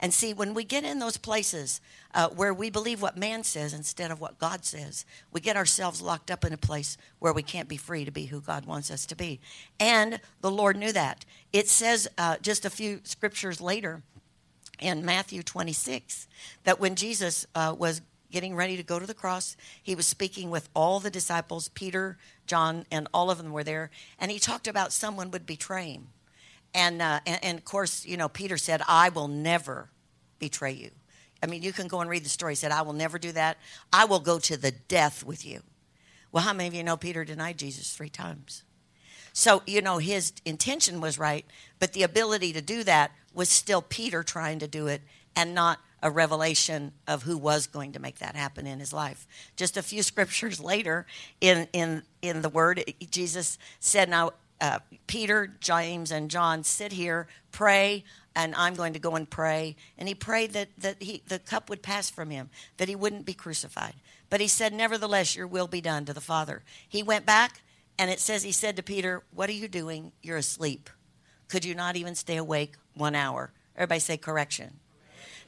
And 0.00 0.12
see, 0.12 0.32
when 0.32 0.54
we 0.54 0.64
get 0.64 0.84
in 0.84 0.98
those 0.98 1.16
places 1.16 1.80
uh, 2.14 2.28
where 2.28 2.54
we 2.54 2.70
believe 2.70 3.02
what 3.02 3.16
man 3.16 3.44
says 3.44 3.72
instead 3.72 4.10
of 4.10 4.20
what 4.20 4.38
God 4.38 4.64
says, 4.64 5.04
we 5.32 5.40
get 5.40 5.56
ourselves 5.56 6.00
locked 6.00 6.30
up 6.30 6.44
in 6.44 6.52
a 6.52 6.58
place 6.58 6.96
where 7.18 7.32
we 7.32 7.42
can't 7.42 7.68
be 7.68 7.76
free 7.76 8.04
to 8.04 8.10
be 8.10 8.26
who 8.26 8.40
God 8.40 8.66
wants 8.66 8.90
us 8.90 9.06
to 9.06 9.16
be. 9.16 9.40
And 9.78 10.20
the 10.40 10.50
Lord 10.50 10.76
knew 10.76 10.92
that. 10.92 11.24
It 11.52 11.68
says 11.68 12.08
uh, 12.18 12.36
just 12.40 12.64
a 12.64 12.70
few 12.70 13.00
scriptures 13.04 13.60
later 13.60 14.02
in 14.78 15.04
Matthew 15.04 15.42
26 15.42 16.28
that 16.64 16.80
when 16.80 16.94
Jesus 16.94 17.46
uh, 17.54 17.74
was 17.76 18.00
getting 18.30 18.54
ready 18.54 18.76
to 18.76 18.82
go 18.82 18.98
to 18.98 19.06
the 19.06 19.14
cross, 19.14 19.56
he 19.82 19.94
was 19.94 20.06
speaking 20.06 20.50
with 20.50 20.68
all 20.74 21.00
the 21.00 21.10
disciples, 21.10 21.68
Peter, 21.70 22.18
John, 22.46 22.84
and 22.90 23.08
all 23.12 23.30
of 23.30 23.38
them 23.38 23.52
were 23.52 23.64
there, 23.64 23.90
and 24.18 24.30
he 24.30 24.38
talked 24.38 24.68
about 24.68 24.92
someone 24.92 25.30
would 25.30 25.46
betray 25.46 25.92
him. 25.92 26.08
And, 26.74 27.00
uh, 27.00 27.20
and, 27.26 27.42
and, 27.42 27.58
of 27.58 27.64
course, 27.64 28.04
you 28.04 28.16
know, 28.16 28.28
Peter 28.28 28.56
said, 28.56 28.82
I 28.86 29.08
will 29.08 29.28
never 29.28 29.90
betray 30.38 30.72
you. 30.72 30.90
I 31.42 31.46
mean, 31.46 31.62
you 31.62 31.72
can 31.72 31.88
go 31.88 32.00
and 32.00 32.10
read 32.10 32.24
the 32.24 32.28
story. 32.28 32.52
He 32.52 32.56
said, 32.56 32.72
I 32.72 32.82
will 32.82 32.92
never 32.92 33.18
do 33.18 33.32
that. 33.32 33.58
I 33.92 34.04
will 34.04 34.20
go 34.20 34.38
to 34.40 34.56
the 34.56 34.72
death 34.72 35.24
with 35.24 35.46
you. 35.46 35.62
Well, 36.30 36.44
how 36.44 36.52
many 36.52 36.68
of 36.68 36.74
you 36.74 36.84
know 36.84 36.96
Peter 36.96 37.24
denied 37.24 37.58
Jesus 37.58 37.92
three 37.92 38.10
times? 38.10 38.64
So, 39.32 39.62
you 39.66 39.80
know, 39.80 39.98
his 39.98 40.32
intention 40.44 41.00
was 41.00 41.18
right, 41.18 41.46
but 41.78 41.92
the 41.92 42.02
ability 42.02 42.52
to 42.54 42.60
do 42.60 42.82
that 42.84 43.12
was 43.32 43.48
still 43.48 43.82
Peter 43.82 44.22
trying 44.22 44.58
to 44.58 44.66
do 44.66 44.88
it 44.88 45.00
and 45.36 45.54
not 45.54 45.78
a 46.02 46.10
revelation 46.10 46.92
of 47.06 47.22
who 47.22 47.36
was 47.36 47.66
going 47.66 47.92
to 47.92 48.00
make 48.00 48.18
that 48.18 48.36
happen 48.36 48.66
in 48.66 48.78
his 48.78 48.92
life. 48.92 49.26
Just 49.56 49.76
a 49.76 49.82
few 49.82 50.02
scriptures 50.02 50.60
later 50.60 51.06
in, 51.40 51.68
in, 51.72 52.02
in 52.22 52.42
the 52.42 52.48
word, 52.48 52.84
Jesus 53.10 53.58
said, 53.80 54.08
Now, 54.08 54.32
uh, 54.60 54.80
Peter, 55.06 55.54
James, 55.60 56.10
and 56.10 56.30
John, 56.30 56.64
sit 56.64 56.92
here, 56.92 57.28
pray, 57.52 58.04
and 58.34 58.54
I'm 58.54 58.74
going 58.74 58.92
to 58.92 58.98
go 58.98 59.14
and 59.14 59.28
pray. 59.28 59.76
And 59.96 60.08
he 60.08 60.14
prayed 60.14 60.52
that, 60.52 60.68
that 60.78 61.02
he, 61.02 61.22
the 61.26 61.38
cup 61.38 61.68
would 61.70 61.82
pass 61.82 62.10
from 62.10 62.30
him, 62.30 62.50
that 62.76 62.88
he 62.88 62.96
wouldn't 62.96 63.26
be 63.26 63.34
crucified. 63.34 63.94
But 64.30 64.40
he 64.40 64.48
said, 64.48 64.72
Nevertheless, 64.72 65.36
your 65.36 65.46
will 65.46 65.68
be 65.68 65.80
done 65.80 66.04
to 66.04 66.12
the 66.12 66.20
Father. 66.20 66.62
He 66.88 67.02
went 67.02 67.26
back, 67.26 67.62
and 67.98 68.10
it 68.10 68.20
says 68.20 68.42
he 68.42 68.52
said 68.52 68.76
to 68.76 68.82
Peter, 68.82 69.22
What 69.32 69.48
are 69.48 69.54
you 69.54 69.68
doing? 69.68 70.12
You're 70.22 70.36
asleep. 70.36 70.90
Could 71.48 71.64
you 71.64 71.74
not 71.74 71.96
even 71.96 72.14
stay 72.14 72.36
awake 72.36 72.76
one 72.94 73.14
hour? 73.14 73.52
Everybody 73.74 74.00
say 74.00 74.16
correction. 74.16 74.80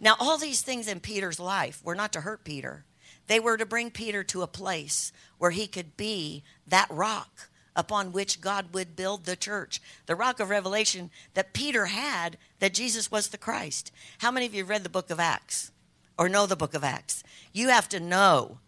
Now, 0.00 0.16
all 0.18 0.38
these 0.38 0.62
things 0.62 0.88
in 0.88 1.00
Peter's 1.00 1.38
life 1.38 1.82
were 1.84 1.94
not 1.94 2.12
to 2.14 2.22
hurt 2.22 2.42
Peter. 2.42 2.84
They 3.26 3.38
were 3.38 3.58
to 3.58 3.66
bring 3.66 3.90
Peter 3.90 4.24
to 4.24 4.42
a 4.42 4.46
place 4.46 5.12
where 5.36 5.50
he 5.50 5.66
could 5.66 5.96
be 5.96 6.42
that 6.66 6.88
rock 6.90 7.49
upon 7.76 8.12
which 8.12 8.40
God 8.40 8.72
would 8.74 8.96
build 8.96 9.24
the 9.24 9.36
church. 9.36 9.80
The 10.06 10.16
rock 10.16 10.40
of 10.40 10.50
revelation 10.50 11.10
that 11.34 11.52
Peter 11.52 11.86
had 11.86 12.36
that 12.58 12.74
Jesus 12.74 13.10
was 13.10 13.28
the 13.28 13.38
Christ. 13.38 13.92
How 14.18 14.30
many 14.30 14.46
of 14.46 14.54
you 14.54 14.64
read 14.64 14.82
the 14.82 14.88
book 14.88 15.10
of 15.10 15.20
Acts 15.20 15.70
or 16.18 16.28
know 16.28 16.46
the 16.46 16.56
book 16.56 16.74
of 16.74 16.84
Acts? 16.84 17.22
You 17.52 17.68
have 17.68 17.88
to 17.90 18.00
know 18.00 18.58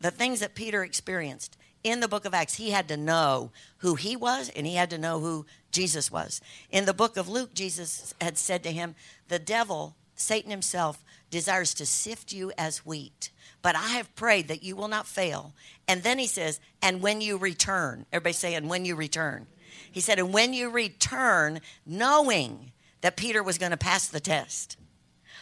the 0.00 0.10
things 0.10 0.40
that 0.40 0.54
Peter 0.54 0.82
experienced 0.82 1.56
in 1.84 2.00
the 2.00 2.08
book 2.08 2.24
of 2.24 2.34
Acts. 2.34 2.56
He 2.56 2.70
had 2.70 2.88
to 2.88 2.96
know 2.96 3.50
who 3.78 3.94
he 3.94 4.16
was 4.16 4.50
and 4.50 4.66
he 4.66 4.74
had 4.74 4.90
to 4.90 4.98
know 4.98 5.20
who 5.20 5.46
Jesus 5.70 6.10
was. 6.10 6.40
In 6.70 6.84
the 6.84 6.94
book 6.94 7.16
of 7.16 7.28
Luke, 7.28 7.54
Jesus 7.54 8.14
had 8.20 8.36
said 8.36 8.62
to 8.64 8.72
him, 8.72 8.94
The 9.28 9.38
devil, 9.38 9.96
Satan 10.14 10.50
himself, 10.50 11.04
desires 11.30 11.72
to 11.74 11.86
sift 11.86 12.32
you 12.32 12.52
as 12.58 12.84
wheat 12.84 13.30
but 13.62 13.76
I 13.76 13.88
have 13.90 14.14
prayed 14.14 14.48
that 14.48 14.62
you 14.62 14.76
will 14.76 14.88
not 14.88 15.06
fail. 15.06 15.54
And 15.86 16.02
then 16.02 16.18
he 16.18 16.26
says, 16.26 16.60
and 16.80 17.02
when 17.02 17.20
you 17.20 17.36
return, 17.36 18.06
everybody 18.12 18.32
say, 18.32 18.54
and 18.54 18.68
when 18.68 18.84
you 18.84 18.96
return. 18.96 19.46
He 19.90 20.00
said, 20.00 20.18
and 20.18 20.32
when 20.32 20.54
you 20.54 20.70
return, 20.70 21.60
knowing 21.84 22.72
that 23.00 23.16
Peter 23.16 23.42
was 23.42 23.58
going 23.58 23.72
to 23.72 23.76
pass 23.76 24.06
the 24.06 24.20
test. 24.20 24.76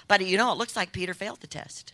But 0.06 0.26
you 0.26 0.36
know, 0.36 0.52
it 0.52 0.58
looks 0.58 0.76
like 0.76 0.92
Peter 0.92 1.14
failed 1.14 1.40
the 1.40 1.46
test. 1.46 1.92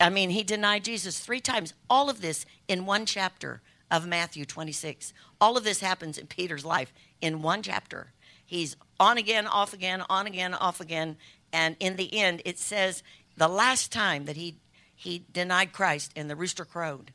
I 0.00 0.10
mean, 0.10 0.30
he 0.30 0.42
denied 0.42 0.84
Jesus 0.84 1.20
three 1.20 1.40
times. 1.40 1.74
All 1.88 2.10
of 2.10 2.20
this 2.20 2.44
in 2.68 2.86
one 2.86 3.06
chapter 3.06 3.62
of 3.90 4.06
Matthew 4.06 4.44
26. 4.44 5.12
All 5.40 5.56
of 5.56 5.64
this 5.64 5.80
happens 5.80 6.18
in 6.18 6.26
Peter's 6.26 6.64
life 6.64 6.92
in 7.20 7.42
one 7.42 7.62
chapter. 7.62 8.12
He's 8.44 8.76
on 9.00 9.18
again, 9.18 9.46
off 9.46 9.72
again, 9.72 10.02
on 10.08 10.26
again, 10.26 10.54
off 10.54 10.80
again. 10.80 11.16
And 11.52 11.76
in 11.80 11.96
the 11.96 12.14
end, 12.14 12.42
it 12.44 12.58
says 12.58 13.02
the 13.36 13.48
last 13.48 13.92
time 13.92 14.24
that 14.26 14.36
he 14.36 14.56
he 14.96 15.24
denied 15.30 15.72
Christ 15.72 16.12
and 16.16 16.28
the 16.28 16.34
rooster 16.34 16.64
crowed. 16.64 17.12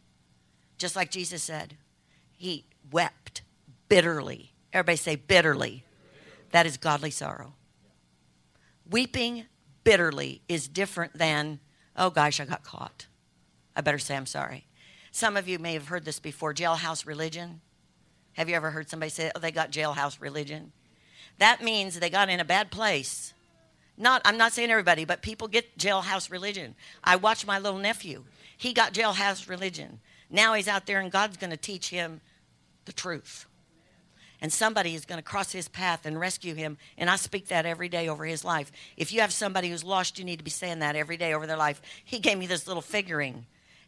Just 0.77 0.95
like 0.95 1.11
Jesus 1.11 1.43
said. 1.43 1.75
He 2.37 2.65
wept 2.91 3.41
bitterly. 3.89 4.53
Everybody 4.71 4.97
say 4.97 5.15
bitterly. 5.15 5.83
That 6.51 6.65
is 6.65 6.77
godly 6.77 7.11
sorrow. 7.11 7.55
Weeping 8.89 9.45
bitterly 9.83 10.41
is 10.47 10.67
different 10.67 11.17
than, 11.17 11.59
oh 11.97 12.11
gosh, 12.11 12.39
I 12.39 12.45
got 12.45 12.63
caught. 12.63 13.07
I 13.75 13.81
better 13.81 13.99
say 13.99 14.15
I'm 14.15 14.25
sorry. 14.25 14.67
Some 15.11 15.35
of 15.35 15.47
you 15.47 15.59
may 15.59 15.73
have 15.73 15.87
heard 15.87 16.05
this 16.05 16.19
before 16.19 16.53
jailhouse 16.53 17.05
religion. 17.05 17.61
Have 18.33 18.47
you 18.47 18.55
ever 18.55 18.71
heard 18.71 18.89
somebody 18.89 19.09
say, 19.09 19.31
oh, 19.35 19.39
they 19.39 19.51
got 19.51 19.71
jailhouse 19.71 20.21
religion? 20.21 20.71
That 21.39 21.63
means 21.63 21.99
they 21.99 22.09
got 22.09 22.29
in 22.29 22.39
a 22.39 22.45
bad 22.45 22.69
place 22.71 23.33
not, 23.97 24.21
I'm 24.25 24.37
not 24.37 24.53
saying 24.53 24.71
everybody, 24.71 25.05
but 25.05 25.21
people 25.21 25.47
get 25.47 25.77
jailhouse 25.77 26.31
religion. 26.31 26.75
I 27.03 27.17
watched 27.17 27.45
my 27.45 27.59
little 27.59 27.79
nephew. 27.79 28.23
He 28.57 28.73
got 28.73 28.93
jailhouse 28.93 29.49
religion. 29.49 29.99
Now 30.29 30.53
he's 30.53 30.67
out 30.67 30.85
there 30.85 30.99
and 30.99 31.11
God's 31.11 31.37
going 31.37 31.51
to 31.51 31.57
teach 31.57 31.89
him 31.89 32.21
the 32.85 32.93
truth. 32.93 33.45
And 34.43 34.51
somebody 34.51 34.95
is 34.95 35.05
going 35.05 35.19
to 35.19 35.23
cross 35.23 35.51
his 35.51 35.67
path 35.67 36.05
and 36.05 36.19
rescue 36.19 36.55
him. 36.55 36.77
And 36.97 37.11
I 37.11 37.15
speak 37.15 37.49
that 37.49 37.67
every 37.67 37.89
day 37.89 38.07
over 38.07 38.25
his 38.25 38.43
life. 38.43 38.71
If 38.97 39.13
you 39.13 39.21
have 39.21 39.31
somebody 39.31 39.69
who's 39.69 39.83
lost, 39.83 40.17
you 40.17 40.25
need 40.25 40.39
to 40.39 40.43
be 40.43 40.49
saying 40.49 40.79
that 40.79 40.95
every 40.95 41.17
day 41.17 41.33
over 41.33 41.45
their 41.45 41.57
life. 41.57 41.79
He 42.03 42.17
gave 42.17 42.39
me 42.39 42.47
this 42.47 42.65
little 42.65 42.81
figuring. 42.81 43.45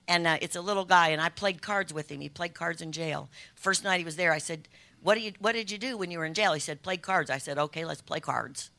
And 0.07 0.27
uh, 0.27 0.37
it's 0.41 0.55
a 0.55 0.61
little 0.61 0.85
guy, 0.85 1.07
and 1.07 1.21
I 1.21 1.29
played 1.29 1.61
cards 1.61 1.93
with 1.93 2.11
him. 2.11 2.19
He 2.19 2.29
played 2.29 2.53
cards 2.53 2.81
in 2.81 2.91
jail. 2.91 3.29
First 3.55 3.83
night 3.83 3.99
he 3.99 4.05
was 4.05 4.17
there, 4.17 4.33
I 4.33 4.37
said, 4.37 4.67
what, 5.01 5.15
do 5.15 5.21
you, 5.21 5.31
what 5.39 5.53
did 5.53 5.71
you 5.71 5.77
do 5.77 5.97
when 5.97 6.11
you 6.11 6.19
were 6.19 6.25
in 6.25 6.33
jail? 6.33 6.53
He 6.53 6.59
said, 6.59 6.81
Played 6.81 7.01
cards. 7.01 7.29
I 7.29 7.37
said, 7.37 7.57
Okay, 7.57 7.83
let's 7.83 8.01
play 8.01 8.19
cards 8.19 8.69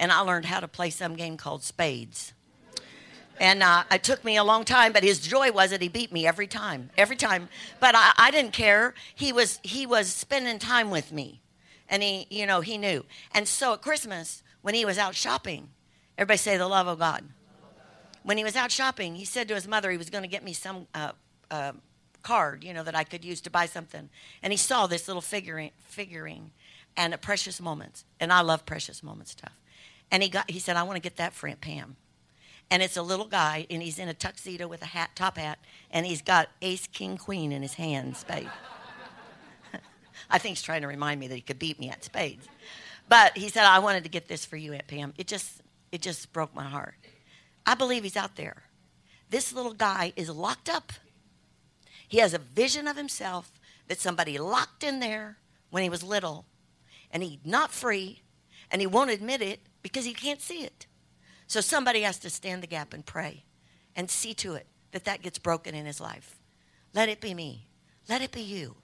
and 0.00 0.10
I 0.10 0.20
learned 0.20 0.46
how 0.46 0.58
to 0.58 0.66
play 0.66 0.90
some 0.90 1.14
game 1.14 1.36
called 1.36 1.62
spades. 1.62 2.32
And 3.38 3.62
uh, 3.62 3.84
it 3.90 4.02
took 4.02 4.24
me 4.24 4.36
a 4.36 4.44
long 4.44 4.64
time, 4.64 4.92
but 4.92 5.04
his 5.04 5.20
joy 5.20 5.52
was 5.52 5.70
that 5.70 5.80
he 5.80 5.88
beat 5.88 6.10
me 6.10 6.26
every 6.26 6.46
time, 6.46 6.90
every 6.96 7.16
time. 7.16 7.48
But 7.78 7.94
I, 7.94 8.12
I 8.16 8.30
didn't 8.30 8.52
care. 8.52 8.94
He 9.14 9.32
was 9.32 9.60
he 9.62 9.86
was 9.86 10.08
spending 10.08 10.58
time 10.58 10.90
with 10.90 11.12
me, 11.12 11.40
and 11.88 12.02
he 12.02 12.26
you 12.28 12.46
know 12.46 12.60
he 12.60 12.76
knew. 12.76 13.04
And 13.32 13.46
so 13.46 13.74
at 13.74 13.82
Christmas, 13.82 14.42
when 14.62 14.74
he 14.74 14.84
was 14.84 14.98
out 14.98 15.14
shopping, 15.14 15.68
everybody 16.18 16.38
say 16.38 16.56
the 16.56 16.68
love 16.68 16.86
of 16.86 16.98
God. 16.98 17.24
When 18.22 18.36
he 18.36 18.44
was 18.44 18.56
out 18.56 18.70
shopping, 18.70 19.14
he 19.14 19.24
said 19.24 19.48
to 19.48 19.54
his 19.54 19.66
mother 19.66 19.90
he 19.90 19.96
was 19.96 20.10
going 20.10 20.24
to 20.24 20.28
get 20.28 20.44
me 20.44 20.52
some 20.52 20.86
uh, 20.94 21.12
uh, 21.50 21.72
card, 22.22 22.62
you 22.62 22.74
know, 22.74 22.82
that 22.82 22.94
I 22.94 23.04
could 23.04 23.24
use 23.24 23.40
to 23.42 23.50
buy 23.50 23.64
something. 23.64 24.10
And 24.42 24.52
he 24.52 24.58
saw 24.58 24.86
this 24.86 25.08
little 25.08 25.22
figuring, 25.22 25.70
figuring, 25.78 26.50
and 26.94 27.18
precious 27.22 27.58
moments. 27.58 28.04
And 28.18 28.30
I 28.30 28.42
love 28.42 28.66
precious 28.66 29.02
moments 29.02 29.30
stuff. 29.30 29.54
And 30.10 30.22
he 30.22 30.28
got 30.28 30.50
he 30.50 30.58
said, 30.58 30.76
I 30.76 30.82
want 30.82 30.96
to 30.96 31.00
get 31.00 31.16
that 31.16 31.32
for 31.32 31.48
Aunt 31.48 31.60
Pam. 31.60 31.96
And 32.70 32.82
it's 32.82 32.96
a 32.96 33.02
little 33.02 33.26
guy, 33.26 33.66
and 33.68 33.82
he's 33.82 33.98
in 33.98 34.08
a 34.08 34.14
tuxedo 34.14 34.68
with 34.68 34.80
a 34.82 34.86
hat, 34.86 35.10
top 35.16 35.38
hat, 35.38 35.58
and 35.90 36.06
he's 36.06 36.22
got 36.22 36.50
ace, 36.62 36.86
king, 36.86 37.16
queen 37.16 37.50
in 37.50 37.62
his 37.62 37.74
hand, 37.74 38.16
spade. 38.16 38.48
I 40.30 40.38
think 40.38 40.56
he's 40.56 40.62
trying 40.62 40.82
to 40.82 40.86
remind 40.86 41.18
me 41.18 41.26
that 41.26 41.34
he 41.34 41.40
could 41.40 41.58
beat 41.58 41.80
me 41.80 41.90
at 41.90 42.04
spades. 42.04 42.48
But 43.08 43.36
he 43.36 43.48
said, 43.48 43.64
I 43.64 43.80
wanted 43.80 44.04
to 44.04 44.08
get 44.08 44.28
this 44.28 44.44
for 44.44 44.56
you, 44.56 44.72
Aunt 44.72 44.86
Pam. 44.86 45.14
It 45.18 45.26
just, 45.26 45.62
it 45.90 46.00
just 46.00 46.32
broke 46.32 46.54
my 46.54 46.62
heart. 46.62 46.94
I 47.66 47.74
believe 47.74 48.04
he's 48.04 48.16
out 48.16 48.36
there. 48.36 48.62
This 49.30 49.52
little 49.52 49.74
guy 49.74 50.12
is 50.14 50.30
locked 50.30 50.68
up. 50.68 50.92
He 52.06 52.18
has 52.18 52.34
a 52.34 52.38
vision 52.38 52.86
of 52.86 52.96
himself 52.96 53.50
that 53.88 54.00
somebody 54.00 54.38
locked 54.38 54.84
in 54.84 55.00
there 55.00 55.38
when 55.70 55.82
he 55.82 55.88
was 55.88 56.04
little, 56.04 56.44
and 57.12 57.24
he's 57.24 57.38
not 57.44 57.72
free, 57.72 58.22
and 58.70 58.80
he 58.80 58.86
won't 58.86 59.10
admit 59.10 59.42
it, 59.42 59.60
because 59.82 60.04
he 60.04 60.14
can't 60.14 60.40
see 60.40 60.62
it. 60.62 60.86
So 61.46 61.60
somebody 61.60 62.02
has 62.02 62.18
to 62.18 62.30
stand 62.30 62.62
the 62.62 62.68
gap 62.68 62.94
and 62.94 63.04
pray 63.04 63.44
and 63.96 64.10
see 64.10 64.34
to 64.34 64.54
it 64.54 64.66
that 64.92 65.04
that 65.04 65.22
gets 65.22 65.38
broken 65.38 65.74
in 65.74 65.86
his 65.86 66.00
life. 66.00 66.38
Let 66.94 67.08
it 67.08 67.20
be 67.20 67.34
me. 67.34 67.66
Let 68.08 68.22
it 68.22 68.32
be 68.32 68.42
you. 68.42 68.76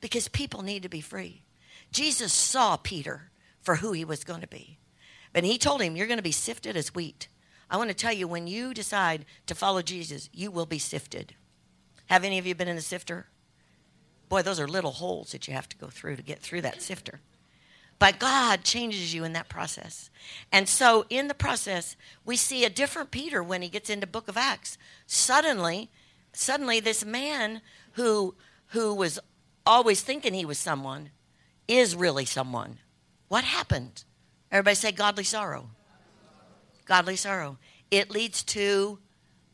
Because 0.00 0.28
people 0.28 0.62
need 0.62 0.82
to 0.82 0.88
be 0.88 1.00
free. 1.00 1.42
Jesus 1.90 2.32
saw 2.32 2.76
Peter 2.76 3.30
for 3.60 3.76
who 3.76 3.92
he 3.92 4.04
was 4.04 4.24
going 4.24 4.40
to 4.40 4.46
be. 4.46 4.78
But 5.32 5.44
he 5.44 5.58
told 5.58 5.82
him, 5.82 5.96
You're 5.96 6.06
going 6.06 6.18
to 6.18 6.22
be 6.22 6.32
sifted 6.32 6.76
as 6.76 6.94
wheat. 6.94 7.28
I 7.70 7.76
want 7.76 7.90
to 7.90 7.94
tell 7.94 8.12
you, 8.12 8.26
when 8.26 8.46
you 8.46 8.72
decide 8.72 9.26
to 9.46 9.54
follow 9.54 9.82
Jesus, 9.82 10.30
you 10.32 10.50
will 10.50 10.66
be 10.66 10.78
sifted. 10.78 11.34
Have 12.06 12.24
any 12.24 12.38
of 12.38 12.46
you 12.46 12.54
been 12.54 12.68
in 12.68 12.76
the 12.76 12.82
sifter? 12.82 13.26
Boy, 14.28 14.42
those 14.42 14.60
are 14.60 14.68
little 14.68 14.92
holes 14.92 15.32
that 15.32 15.46
you 15.46 15.54
have 15.54 15.68
to 15.68 15.76
go 15.76 15.88
through 15.88 16.16
to 16.16 16.22
get 16.22 16.40
through 16.40 16.62
that 16.62 16.80
sifter. 16.80 17.20
But 17.98 18.20
God 18.20 18.62
changes 18.62 19.12
you 19.12 19.24
in 19.24 19.32
that 19.32 19.48
process. 19.48 20.08
And 20.52 20.68
so 20.68 21.04
in 21.10 21.28
the 21.28 21.34
process, 21.34 21.96
we 22.24 22.36
see 22.36 22.64
a 22.64 22.70
different 22.70 23.10
Peter 23.10 23.42
when 23.42 23.62
he 23.62 23.68
gets 23.68 23.90
into 23.90 24.06
book 24.06 24.28
of 24.28 24.36
Acts. 24.36 24.78
Suddenly, 25.06 25.90
suddenly 26.32 26.80
this 26.80 27.04
man 27.04 27.60
who 27.92 28.34
who 28.72 28.94
was 28.94 29.18
always 29.66 30.02
thinking 30.02 30.34
he 30.34 30.44
was 30.44 30.58
someone 30.58 31.10
is 31.66 31.96
really 31.96 32.24
someone. 32.24 32.78
What 33.28 33.44
happened? 33.44 34.04
Everybody 34.50 34.74
say 34.74 34.92
godly 34.92 35.24
sorrow. 35.24 35.70
Godly 36.84 37.16
sorrow. 37.16 37.58
It 37.90 38.10
leads 38.10 38.42
to 38.44 38.98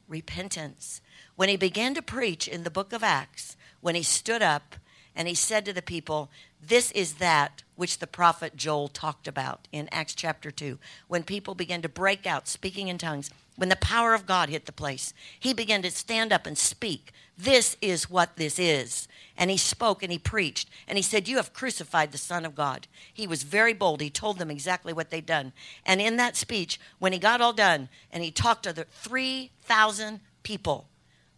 repentance. 0.09 1.01
When 1.37 1.49
he 1.49 1.57
began 1.57 1.95
to 1.95 2.03
preach 2.03 2.47
in 2.47 2.63
the 2.63 2.71
book 2.71 2.93
of 2.93 3.03
Acts, 3.03 3.57
when 3.81 3.97
he 3.97 4.03
stood 4.03 4.43
up 4.43 4.77
and 5.17 5.27
he 5.27 5.35
said 5.35 5.65
to 5.65 5.73
the 5.73 5.83
people, 5.83 6.31
This 6.61 6.93
is 6.93 7.15
that 7.15 7.64
which 7.77 7.99
the 7.99 8.07
prophet 8.07 8.57
Joel 8.57 8.89
talked 8.89 9.27
about 9.27 9.67
in 9.73 9.89
Acts 9.91 10.15
chapter 10.15 10.51
2. 10.51 10.79
When 11.09 11.23
people 11.23 11.55
began 11.55 11.83
to 11.83 11.89
break 11.89 12.27
out 12.27 12.49
speaking 12.49 12.89
in 12.89 12.99
tongues, 12.99 13.31
when 13.57 13.69
the 13.69 13.77
power 13.77 14.15
of 14.15 14.27
God 14.27 14.49
hit 14.49 14.67
the 14.67 14.73
place, 14.73 15.15
he 15.39 15.55
began 15.55 15.83
to 15.83 15.91
stand 15.91 16.33
up 16.33 16.47
and 16.47 16.59
speak. 16.59 17.13
This 17.37 17.77
is 17.81 18.11
what 18.11 18.37
this 18.37 18.59
is. 18.59 19.09
And 19.37 19.51
he 19.51 19.57
spoke 19.57 20.03
and 20.03 20.13
he 20.13 20.19
preached. 20.19 20.69
And 20.87 20.97
he 20.97 21.03
said, 21.03 21.29
You 21.29 21.37
have 21.37 21.53
crucified 21.53 22.13
the 22.13 22.19
Son 22.19 22.45
of 22.45 22.55
God. 22.55 22.87
He 23.13 23.27
was 23.27 23.43
very 23.43 23.73
bold. 23.73 24.01
He 24.01 24.11
told 24.11 24.39
them 24.39 24.51
exactly 24.51 24.93
what 24.93 25.11
they'd 25.11 25.27
done. 25.27 25.53
And 25.85 26.01
in 26.01 26.17
that 26.17 26.37
speech, 26.37 26.81
when 26.99 27.13
he 27.13 27.19
got 27.19 27.41
all 27.41 27.53
done 27.53 27.89
and 28.13 28.23
he 28.23 28.31
talked 28.31 28.65
to 28.65 28.73
the 28.73 28.85
3,000 28.85 30.21
people, 30.43 30.89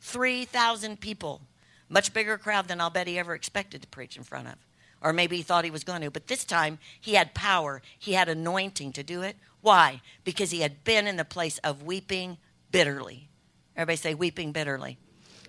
3,000 0.01 1.01
people, 1.01 1.42
much 1.88 2.12
bigger 2.12 2.37
crowd 2.37 2.68
than 2.68 2.81
I'll 2.81 2.90
bet 2.90 3.07
he 3.07 3.18
ever 3.18 3.35
expected 3.35 3.83
to 3.83 3.88
preach 3.88 4.16
in 4.16 4.22
front 4.22 4.49
of. 4.49 4.55
Or 5.02 5.12
maybe 5.12 5.37
he 5.37 5.42
thought 5.42 5.64
he 5.64 5.70
was 5.70 5.85
going 5.85 6.02
to. 6.02 6.11
But 6.11 6.26
this 6.26 6.44
time, 6.44 6.78
he 7.00 7.14
had 7.14 7.35
power, 7.35 7.82
he 7.98 8.14
had 8.14 8.28
anointing 8.28 8.92
to 8.92 9.02
do 9.02 9.22
it. 9.22 9.37
Why? 9.61 10.00
Because 10.24 10.50
he 10.50 10.61
had 10.61 10.85
been 10.85 11.06
in 11.06 11.16
the 11.16 11.24
place 11.24 11.59
of 11.59 11.82
weeping 11.82 12.38
bitterly. 12.70 13.28
Everybody 13.76 13.96
say, 13.96 14.14
weeping 14.14 14.52
bitterly. 14.52 14.98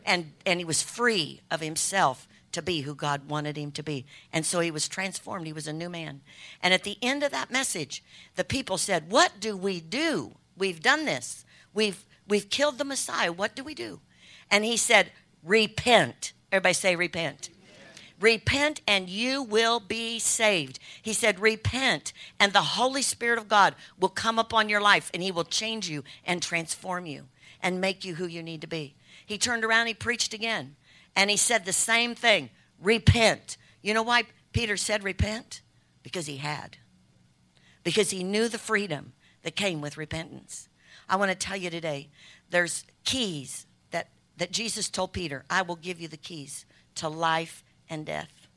And, 0.05 0.33
and 0.45 0.60
he 0.60 0.65
was 0.65 0.81
free 0.81 1.41
of 1.49 1.62
himself 1.62 2.27
to 2.51 2.62
be 2.62 2.81
who 2.81 2.95
God 2.95 3.29
wanted 3.29 3.57
him 3.57 3.71
to 3.73 3.83
be. 3.83 4.05
And 4.33 4.45
so 4.45 4.60
he 4.60 4.71
was 4.71 4.88
transformed. 4.88 5.45
He 5.45 5.53
was 5.53 5.67
a 5.67 5.73
new 5.73 5.89
man. 5.89 6.21
And 6.62 6.73
at 6.73 6.83
the 6.83 6.97
end 7.01 7.23
of 7.23 7.31
that 7.31 7.51
message, 7.51 8.03
the 8.36 8.43
people 8.43 8.77
said, 8.77 9.12
What 9.12 9.39
do 9.39 9.55
we 9.55 9.79
do? 9.79 10.36
We've 10.57 10.81
done 10.81 11.05
this. 11.05 11.45
We've, 11.73 12.03
we've 12.27 12.49
killed 12.49 12.77
the 12.77 12.86
Messiah. 12.86 13.31
What 13.31 13.55
do 13.55 13.63
we 13.63 13.75
do? 13.75 13.99
And 14.49 14.65
he 14.65 14.77
said, 14.77 15.12
Repent. 15.43 16.33
Everybody 16.51 16.73
say, 16.73 16.95
Repent. 16.95 17.49
Repent 18.19 18.82
and 18.88 19.08
you 19.10 19.43
will 19.43 19.80
be 19.80 20.17
saved. 20.17 20.80
He 21.01 21.13
said, 21.13 21.39
Repent, 21.39 22.13
and 22.39 22.51
the 22.51 22.62
Holy 22.62 23.01
Spirit 23.01 23.38
of 23.38 23.47
God 23.47 23.75
will 23.99 24.10
come 24.10 24.39
upon 24.39 24.69
your 24.69 24.82
life 24.82 25.12
and 25.13 25.21
He 25.21 25.32
will 25.32 25.43
change 25.43 25.89
you 25.89 26.03
and 26.25 26.41
transform 26.41 27.06
you 27.06 27.27
and 27.62 27.82
make 27.82 28.03
you 28.03 28.15
who 28.15 28.25
you 28.25 28.41
need 28.41 28.62
to 28.62 28.67
be. 28.67 28.95
He 29.25 29.38
turned 29.38 29.63
around, 29.63 29.88
he 29.88 29.93
preached 29.93 30.34
again, 30.34 30.75
and 31.15 31.30
he 31.30 31.38
said 31.38 31.65
the 31.65 31.73
same 31.73 32.15
thing 32.15 32.49
Repent. 32.80 33.58
You 33.82 33.93
know 33.93 34.03
why 34.03 34.23
Peter 34.53 34.77
said 34.77 35.03
repent? 35.03 35.62
Because 36.03 36.27
he 36.27 36.38
had, 36.38 36.77
because 37.84 38.12
he 38.12 38.23
knew 38.23 38.47
the 38.47 38.58
freedom 38.58 39.13
that 39.43 39.56
came 39.56 39.82
with 39.82 39.97
repentance. 39.97 40.69
I 41.10 41.15
want 41.15 41.32
to 41.32 41.38
tell 41.38 41.58
you 41.58 41.69
today 41.69 42.10
there's 42.49 42.84
keys 43.03 43.65
that, 43.91 44.10
that 44.38 44.51
Jesus 44.51 44.89
told 44.89 45.12
Peter 45.12 45.43
I 45.49 45.63
will 45.63 45.75
give 45.75 45.99
you 45.99 46.08
the 46.08 46.17
keys 46.17 46.65
to 46.95 47.10
life 47.10 47.63
and 47.89 48.06
death, 48.06 48.47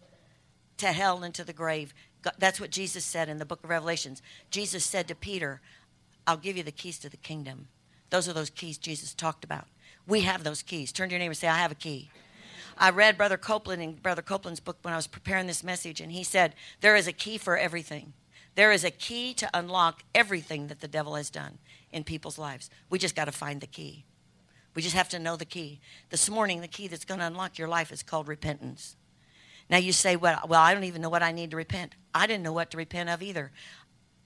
to 0.79 0.89
hell 0.89 1.23
and 1.23 1.35
to 1.35 1.45
the 1.45 1.53
grave. 1.53 1.95
That's 2.39 2.61
what 2.61 2.71
Jesus 2.71 3.05
said 3.05 3.29
in 3.29 3.39
the 3.39 3.47
book 3.47 3.65
of 3.65 3.71
Revelations. 3.71 4.23
Jesus 4.51 4.85
said 4.85 5.09
to 5.09 5.15
Peter, 5.15 5.61
I'll 6.27 6.37
give 6.37 6.57
you 6.57 6.63
the 6.63 6.73
keys 6.73 6.99
to 7.01 7.09
the 7.09 7.17
kingdom. 7.17 7.69
Those 8.11 8.29
are 8.29 8.33
those 8.33 8.51
keys 8.51 8.79
Jesus 8.79 9.15
talked 9.15 9.45
about. 9.45 9.67
We 10.07 10.21
have 10.23 10.45
those 10.45 10.63
keys. 10.63 10.93
Turn 10.93 11.09
to 11.09 11.15
your 11.15 11.19
neighbor 11.19 11.31
and 11.31 11.39
say, 11.39 11.49
I 11.49 11.59
have 11.59 11.73
a 11.73 11.77
key. 11.77 12.11
I 12.77 12.91
read 12.91 13.19
Brother 13.19 13.37
Copeland 13.37 13.83
in 13.83 13.93
Brother 13.95 14.23
Copeland's 14.23 14.61
book 14.61 14.79
when 14.83 14.95
I 14.95 14.97
was 14.97 15.07
preparing 15.07 15.47
this 15.47 15.63
message, 15.63 16.01
and 16.01 16.11
he 16.11 16.25
said, 16.25 16.55
There 16.81 16.97
is 16.97 17.07
a 17.07 17.13
key 17.13 17.37
for 17.37 17.57
everything. 17.57 18.15
There 18.55 18.73
is 18.73 18.85
a 18.85 18.91
key 18.91 19.35
to 19.35 19.51
unlock 19.55 20.03
everything 20.15 20.67
that 20.69 20.81
the 20.81 20.89
devil 20.89 21.15
has 21.15 21.31
done 21.31 21.59
in 21.93 22.05
people's 22.05 22.39
lives. 22.39 22.71
We 22.89 22.99
just 22.99 23.15
got 23.15 23.27
to 23.27 23.33
find 23.33 23.61
the 23.61 23.67
key. 23.67 24.05
We 24.75 24.83
just 24.83 24.97
have 24.97 25.09
to 25.11 25.19
know 25.19 25.37
the 25.37 25.45
key. 25.45 25.81
This 26.11 26.31
morning, 26.31 26.61
the 26.61 26.69
key 26.69 26.89
that's 26.89 27.05
going 27.05 27.21
to 27.21 27.27
unlock 27.27 27.59
your 27.59 27.69
life 27.69 27.93
is 27.93 28.03
called 28.03 28.29
repentance. 28.29 28.97
Now 29.71 29.79
you 29.79 29.93
say, 29.93 30.17
well, 30.17 30.41
well, 30.49 30.61
I 30.61 30.75
don't 30.75 30.85
even 30.85 31.01
know 31.01 31.09
what 31.09 31.23
I 31.23 31.31
need 31.31 31.53
to 31.53 31.57
repent. 31.57 31.95
I 32.13 32.27
didn't 32.27 32.43
know 32.43 32.53
what 32.53 32.73
to 32.73 32.77
repent 32.77 33.09
of 33.09 33.23
either. 33.23 33.53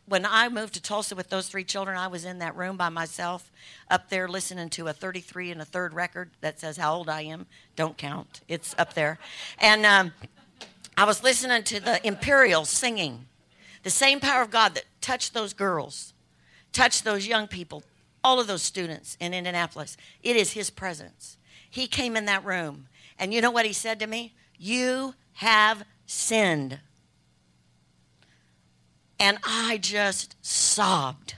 When 0.06 0.26
I 0.26 0.48
moved 0.48 0.74
to 0.74 0.82
Tulsa 0.82 1.14
with 1.14 1.28
those 1.28 1.48
three 1.48 1.64
children, 1.64 1.98
I 1.98 2.08
was 2.08 2.24
in 2.24 2.38
that 2.38 2.56
room 2.56 2.78
by 2.78 2.88
myself, 2.88 3.52
up 3.90 4.08
there 4.08 4.26
listening 4.26 4.70
to 4.70 4.88
a 4.88 4.92
33 4.92 5.50
and 5.50 5.60
a 5.60 5.64
third 5.66 5.92
record 5.92 6.30
that 6.40 6.60
says 6.60 6.78
how 6.78 6.94
old 6.94 7.10
I 7.10 7.22
am. 7.22 7.46
Don't 7.76 7.96
count, 7.96 8.40
it's 8.48 8.74
up 8.78 8.94
there. 8.94 9.18
And 9.58 9.84
um, 9.84 10.12
I 10.96 11.04
was 11.04 11.22
listening 11.22 11.62
to 11.64 11.80
the 11.80 12.06
Imperials 12.06 12.70
singing. 12.70 13.26
The 13.82 13.90
same 13.90 14.20
power 14.20 14.42
of 14.42 14.50
God 14.50 14.74
that 14.74 14.84
touched 15.02 15.34
those 15.34 15.52
girls, 15.52 16.14
touched 16.72 17.04
those 17.04 17.26
young 17.26 17.48
people, 17.48 17.82
all 18.22 18.40
of 18.40 18.46
those 18.46 18.62
students 18.62 19.18
in 19.20 19.34
Indianapolis, 19.34 19.98
it 20.22 20.36
is 20.36 20.52
His 20.52 20.70
presence. 20.70 21.36
He 21.68 21.86
came 21.86 22.16
in 22.16 22.24
that 22.24 22.44
room, 22.44 22.88
and 23.18 23.34
you 23.34 23.42
know 23.42 23.50
what 23.50 23.66
He 23.66 23.74
said 23.74 24.00
to 24.00 24.06
me? 24.06 24.32
You 24.58 25.14
have 25.34 25.84
sinned. 26.06 26.80
And 29.18 29.38
I 29.44 29.78
just 29.78 30.36
sobbed. 30.42 31.36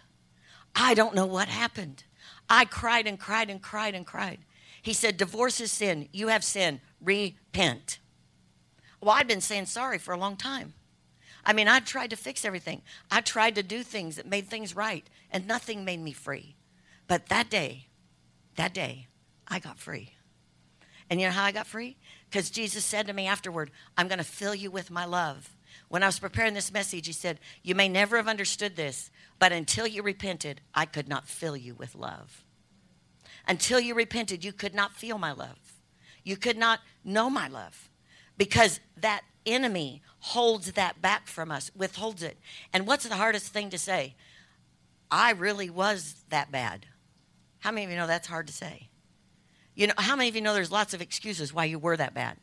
I 0.75 0.95
don't 0.95 1.15
know 1.15 1.27
what 1.27 1.49
happened. 1.49 2.05
I 2.49 2.65
cried 2.65 3.07
and 3.07 3.19
cried 3.19 3.51
and 3.51 3.63
cried 3.63 3.95
and 3.95 4.07
cried. 4.07 4.39
He 4.83 4.93
said, 4.93 5.17
Divorce 5.17 5.61
is 5.61 5.73
sin. 5.73 6.09
You 6.13 6.29
have 6.29 6.45
sinned. 6.45 6.81
Repent. 7.01 7.99
Well, 9.01 9.15
I'd 9.15 9.29
been 9.29 9.41
saying 9.41 9.67
sorry 9.67 9.99
for 9.99 10.15
a 10.15 10.19
long 10.19 10.37
time. 10.37 10.75
I 11.45 11.53
mean, 11.53 11.69
I 11.69 11.81
tried 11.81 12.11
to 12.11 12.17
fix 12.17 12.45
everything. 12.45 12.83
I 13.11 13.21
tried 13.21 13.55
to 13.55 13.63
do 13.63 13.83
things 13.83 14.17
that 14.17 14.27
made 14.27 14.49
things 14.49 14.75
right, 14.75 15.09
and 15.31 15.47
nothing 15.47 15.85
made 15.85 16.01
me 16.01 16.13
free. 16.13 16.57
But 17.07 17.27
that 17.27 17.49
day, 17.49 17.87
that 18.57 18.75
day, 18.75 19.07
I 19.47 19.61
got 19.61 19.79
free. 19.79 20.15
And 21.09 21.21
you 21.21 21.27
know 21.27 21.33
how 21.33 21.45
I 21.45 21.53
got 21.53 21.69
free? 21.69 21.97
Because 22.29 22.51
Jesus 22.51 22.85
said 22.85 23.07
to 23.07 23.13
me 23.13 23.27
afterward, 23.27 23.71
I'm 23.97 24.09
going 24.09 24.19
to 24.19 24.25
fill 24.25 24.55
you 24.55 24.71
with 24.71 24.91
my 24.91 25.05
love. 25.05 25.57
When 25.89 26.03
I 26.03 26.07
was 26.07 26.19
preparing 26.19 26.55
this 26.55 26.73
message, 26.73 27.07
he 27.07 27.13
said, 27.13 27.39
You 27.63 27.75
may 27.75 27.89
never 27.89 28.17
have 28.17 28.29
understood 28.29 28.77
this, 28.77 29.11
but 29.39 29.53
until 29.53 29.87
you 29.87 30.03
repented, 30.03 30.61
I 30.75 30.87
could 30.87 31.09
not 31.09 31.29
fill 31.29 31.57
you 31.57 31.75
with 31.75 31.95
love. 31.95 32.45
Until 33.47 33.79
you 33.79 33.95
repented, 33.95 34.45
you 34.45 34.53
could 34.53 34.75
not 34.75 34.95
feel 34.95 35.19
my 35.19 35.33
love. 35.33 35.75
You 36.25 36.37
could 36.37 36.57
not 36.57 36.81
know 37.05 37.31
my 37.31 37.47
love 37.47 37.89
because 38.37 38.81
that 38.97 39.23
enemy 39.45 40.03
holds 40.19 40.73
that 40.73 41.01
back 41.01 41.29
from 41.29 41.53
us, 41.53 41.71
withholds 41.77 42.23
it. 42.23 42.37
And 42.73 42.87
what's 42.87 43.09
the 43.09 43.15
hardest 43.15 43.53
thing 43.53 43.71
to 43.71 43.79
say? 43.79 44.17
I 45.11 45.31
really 45.33 45.71
was 45.71 46.25
that 46.31 46.51
bad. 46.51 46.87
How 47.61 47.71
many 47.71 47.85
of 47.85 47.91
you 47.91 47.97
know 47.97 48.09
that's 48.09 48.27
hard 48.27 48.49
to 48.49 48.53
say? 48.53 48.89
You 49.77 49.87
know, 49.89 49.95
how 49.99 50.17
many 50.17 50.29
of 50.29 50.35
you 50.35 50.41
know 50.41 50.55
there's 50.55 50.73
lots 50.73 50.95
of 50.95 51.03
excuses 51.03 51.53
why 51.53 51.67
you 51.67 51.79
were 51.79 51.97
that 51.97 52.15
bad? 52.15 52.39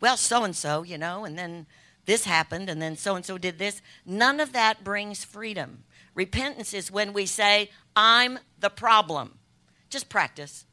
Well, 0.00 0.16
so 0.16 0.44
and 0.44 0.54
so, 0.54 0.84
you 0.84 0.96
know, 0.96 1.24
and 1.24 1.36
then 1.36 1.66
this 2.06 2.24
happened, 2.24 2.70
and 2.70 2.80
then 2.80 2.96
so 2.96 3.16
and 3.16 3.24
so 3.24 3.38
did 3.38 3.58
this. 3.58 3.82
None 4.06 4.38
of 4.38 4.52
that 4.52 4.84
brings 4.84 5.24
freedom. 5.24 5.84
Repentance 6.14 6.72
is 6.72 6.90
when 6.90 7.12
we 7.12 7.26
say, 7.26 7.70
I'm 7.96 8.38
the 8.60 8.70
problem. 8.70 9.34
Just 9.90 10.08
practice. 10.08 10.64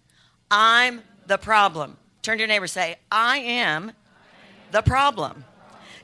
I'm 0.51 1.01
the 1.25 1.37
problem. 1.37 1.97
Turn 2.21 2.37
to 2.37 2.41
your 2.41 2.47
neighbor 2.47 2.67
say, 2.67 2.97
I 3.11 3.37
am 3.37 3.93
the 4.71 4.81
problem. 4.81 5.45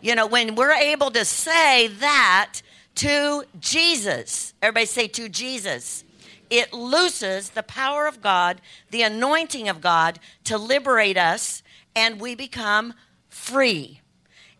You 0.02 0.16
know, 0.16 0.26
when 0.26 0.56
we're 0.56 0.72
able 0.72 1.12
to 1.12 1.26
say 1.26 1.88
that 1.88 2.62
to 2.96 3.44
Jesus, 3.60 4.54
everybody 4.62 4.86
say 4.88 5.08
to 5.10 5.30
Jesus 5.30 6.04
it 6.50 6.74
looses 6.74 7.52
the 7.52 7.64
power 7.64 8.08
of 8.08 8.22
God, 8.22 8.62
the 8.92 9.02
anointing 9.02 9.68
of 9.70 9.82
God 9.82 10.20
to 10.46 10.58
liberate 10.58 11.18
us, 11.18 11.64
and 11.96 12.20
we 12.20 12.36
become 12.36 12.94
free. 13.30 14.02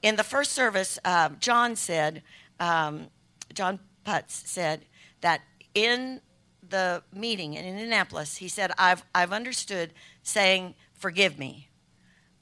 In 0.02 0.15
the 0.15 0.23
first 0.23 0.52
service, 0.52 1.00
uh, 1.04 1.30
John 1.39 1.76
said, 1.76 2.23
um, 2.60 3.08
John 3.54 3.80
Putz 4.06 4.32
said 4.47 4.86
that 5.21 5.41
in 5.73 6.21
the 6.69 7.04
meeting 7.13 7.54
in 7.54 7.65
Indianapolis, 7.65 8.38
he 8.38 8.47
said, 8.47 8.71
I've, 8.78 9.04
I've 9.15 9.32
understood 9.32 9.93
saying, 10.23 10.76
forgive 10.93 11.39
me. 11.39 11.69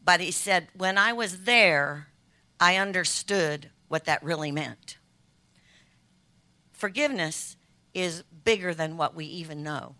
But 0.04 0.20
he 0.20 0.32
said, 0.32 0.68
when 0.76 0.98
I 0.98 1.14
was 1.14 1.44
there, 1.44 2.10
I 2.60 2.78
understood 2.78 3.70
what 3.88 4.06
that 4.06 4.24
really 4.24 4.52
meant. 4.52 4.98
Forgiveness 6.74 7.55
is 7.96 8.24
bigger 8.44 8.76
than 8.76 8.98
what 8.98 9.16
we 9.16 9.26
even 9.26 9.64
know. 9.64 9.96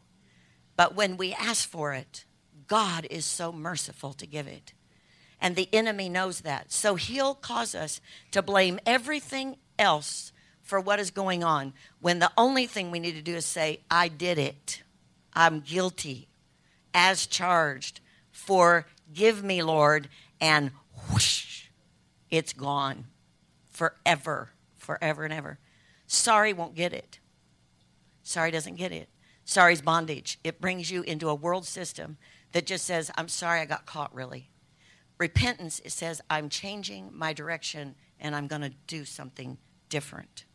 But 0.76 0.96
when 0.96 1.18
we 1.18 1.34
ask 1.34 1.68
for 1.68 1.94
it, 1.94 2.26
God 2.68 3.08
is 3.10 3.26
so 3.26 3.52
merciful 3.52 4.14
to 4.14 4.28
give 4.28 4.46
it. 4.46 4.74
And 5.42 5.56
the 5.56 5.70
enemy 5.74 6.10
knows 6.10 6.42
that. 6.42 6.72
So 6.72 6.96
he'll 6.96 7.36
cause 7.36 7.74
us 7.74 8.02
to 8.32 8.42
blame 8.42 8.80
everything 8.86 9.58
else 9.80 10.32
for 10.62 10.80
what 10.80 11.00
is 11.00 11.12
going 11.12 11.44
on 11.44 11.74
when 12.00 12.20
the 12.20 12.32
only 12.38 12.66
thing 12.66 12.92
we 12.92 13.00
need 13.00 13.14
to 13.14 13.22
do 13.22 13.36
is 13.36 13.46
say, 13.46 13.80
I 13.90 14.08
did 14.08 14.38
it. 14.38 14.82
I'm 15.34 15.62
guilty 15.62 16.28
as 16.94 17.28
charged. 17.28 18.00
Forgive 18.32 19.44
me, 19.44 19.62
Lord. 19.62 20.10
And 20.42 20.72
whoosh, 21.12 21.66
it's 22.30 22.54
gone 22.54 23.06
forever, 23.70 24.50
forever 24.76 25.24
and 25.24 25.34
ever. 25.34 25.60
Sorry 26.08 26.52
won't 26.52 26.76
get 26.76 26.94
it. 26.94 27.20
Sorry 28.26 28.50
doesn't 28.50 28.76
get 28.76 28.92
it. 28.92 29.08
Sorry's 29.46 29.82
bondage. 29.82 30.40
It 30.44 30.60
brings 30.60 30.90
you 30.90 31.04
into 31.04 31.30
a 31.30 31.36
world 31.36 31.66
system 31.66 32.18
that 32.54 32.66
just 32.66 32.84
says, 32.84 33.12
I'm 33.16 33.28
sorry 33.28 33.62
I 33.62 33.66
got 33.66 33.86
caught, 33.86 34.14
really. 34.16 34.50
Repentance, 35.20 35.80
it 35.86 35.92
says, 35.92 36.22
I'm 36.28 36.50
changing 36.50 37.12
my 37.14 37.34
direction 37.34 37.94
and 38.20 38.36
I'm 38.36 38.48
going 38.48 38.64
to 38.64 38.74
do 38.88 39.06
something 39.06 39.60
different. 39.90 40.46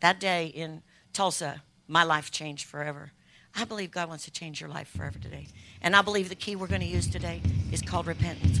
That 0.00 0.20
day 0.20 0.48
in 0.48 0.82
Tulsa, 1.14 1.62
my 1.88 2.04
life 2.04 2.30
changed 2.30 2.66
forever. 2.66 3.12
I 3.54 3.64
believe 3.64 3.90
God 3.90 4.10
wants 4.10 4.26
to 4.26 4.30
change 4.30 4.60
your 4.60 4.68
life 4.68 4.88
forever 4.88 5.18
today. 5.18 5.48
And 5.80 5.96
I 5.96 6.02
believe 6.02 6.28
the 6.28 6.34
key 6.34 6.54
we're 6.54 6.66
going 6.66 6.82
to 6.82 6.86
use 6.86 7.08
today 7.08 7.40
is 7.72 7.80
called 7.80 8.06
repentance. 8.06 8.60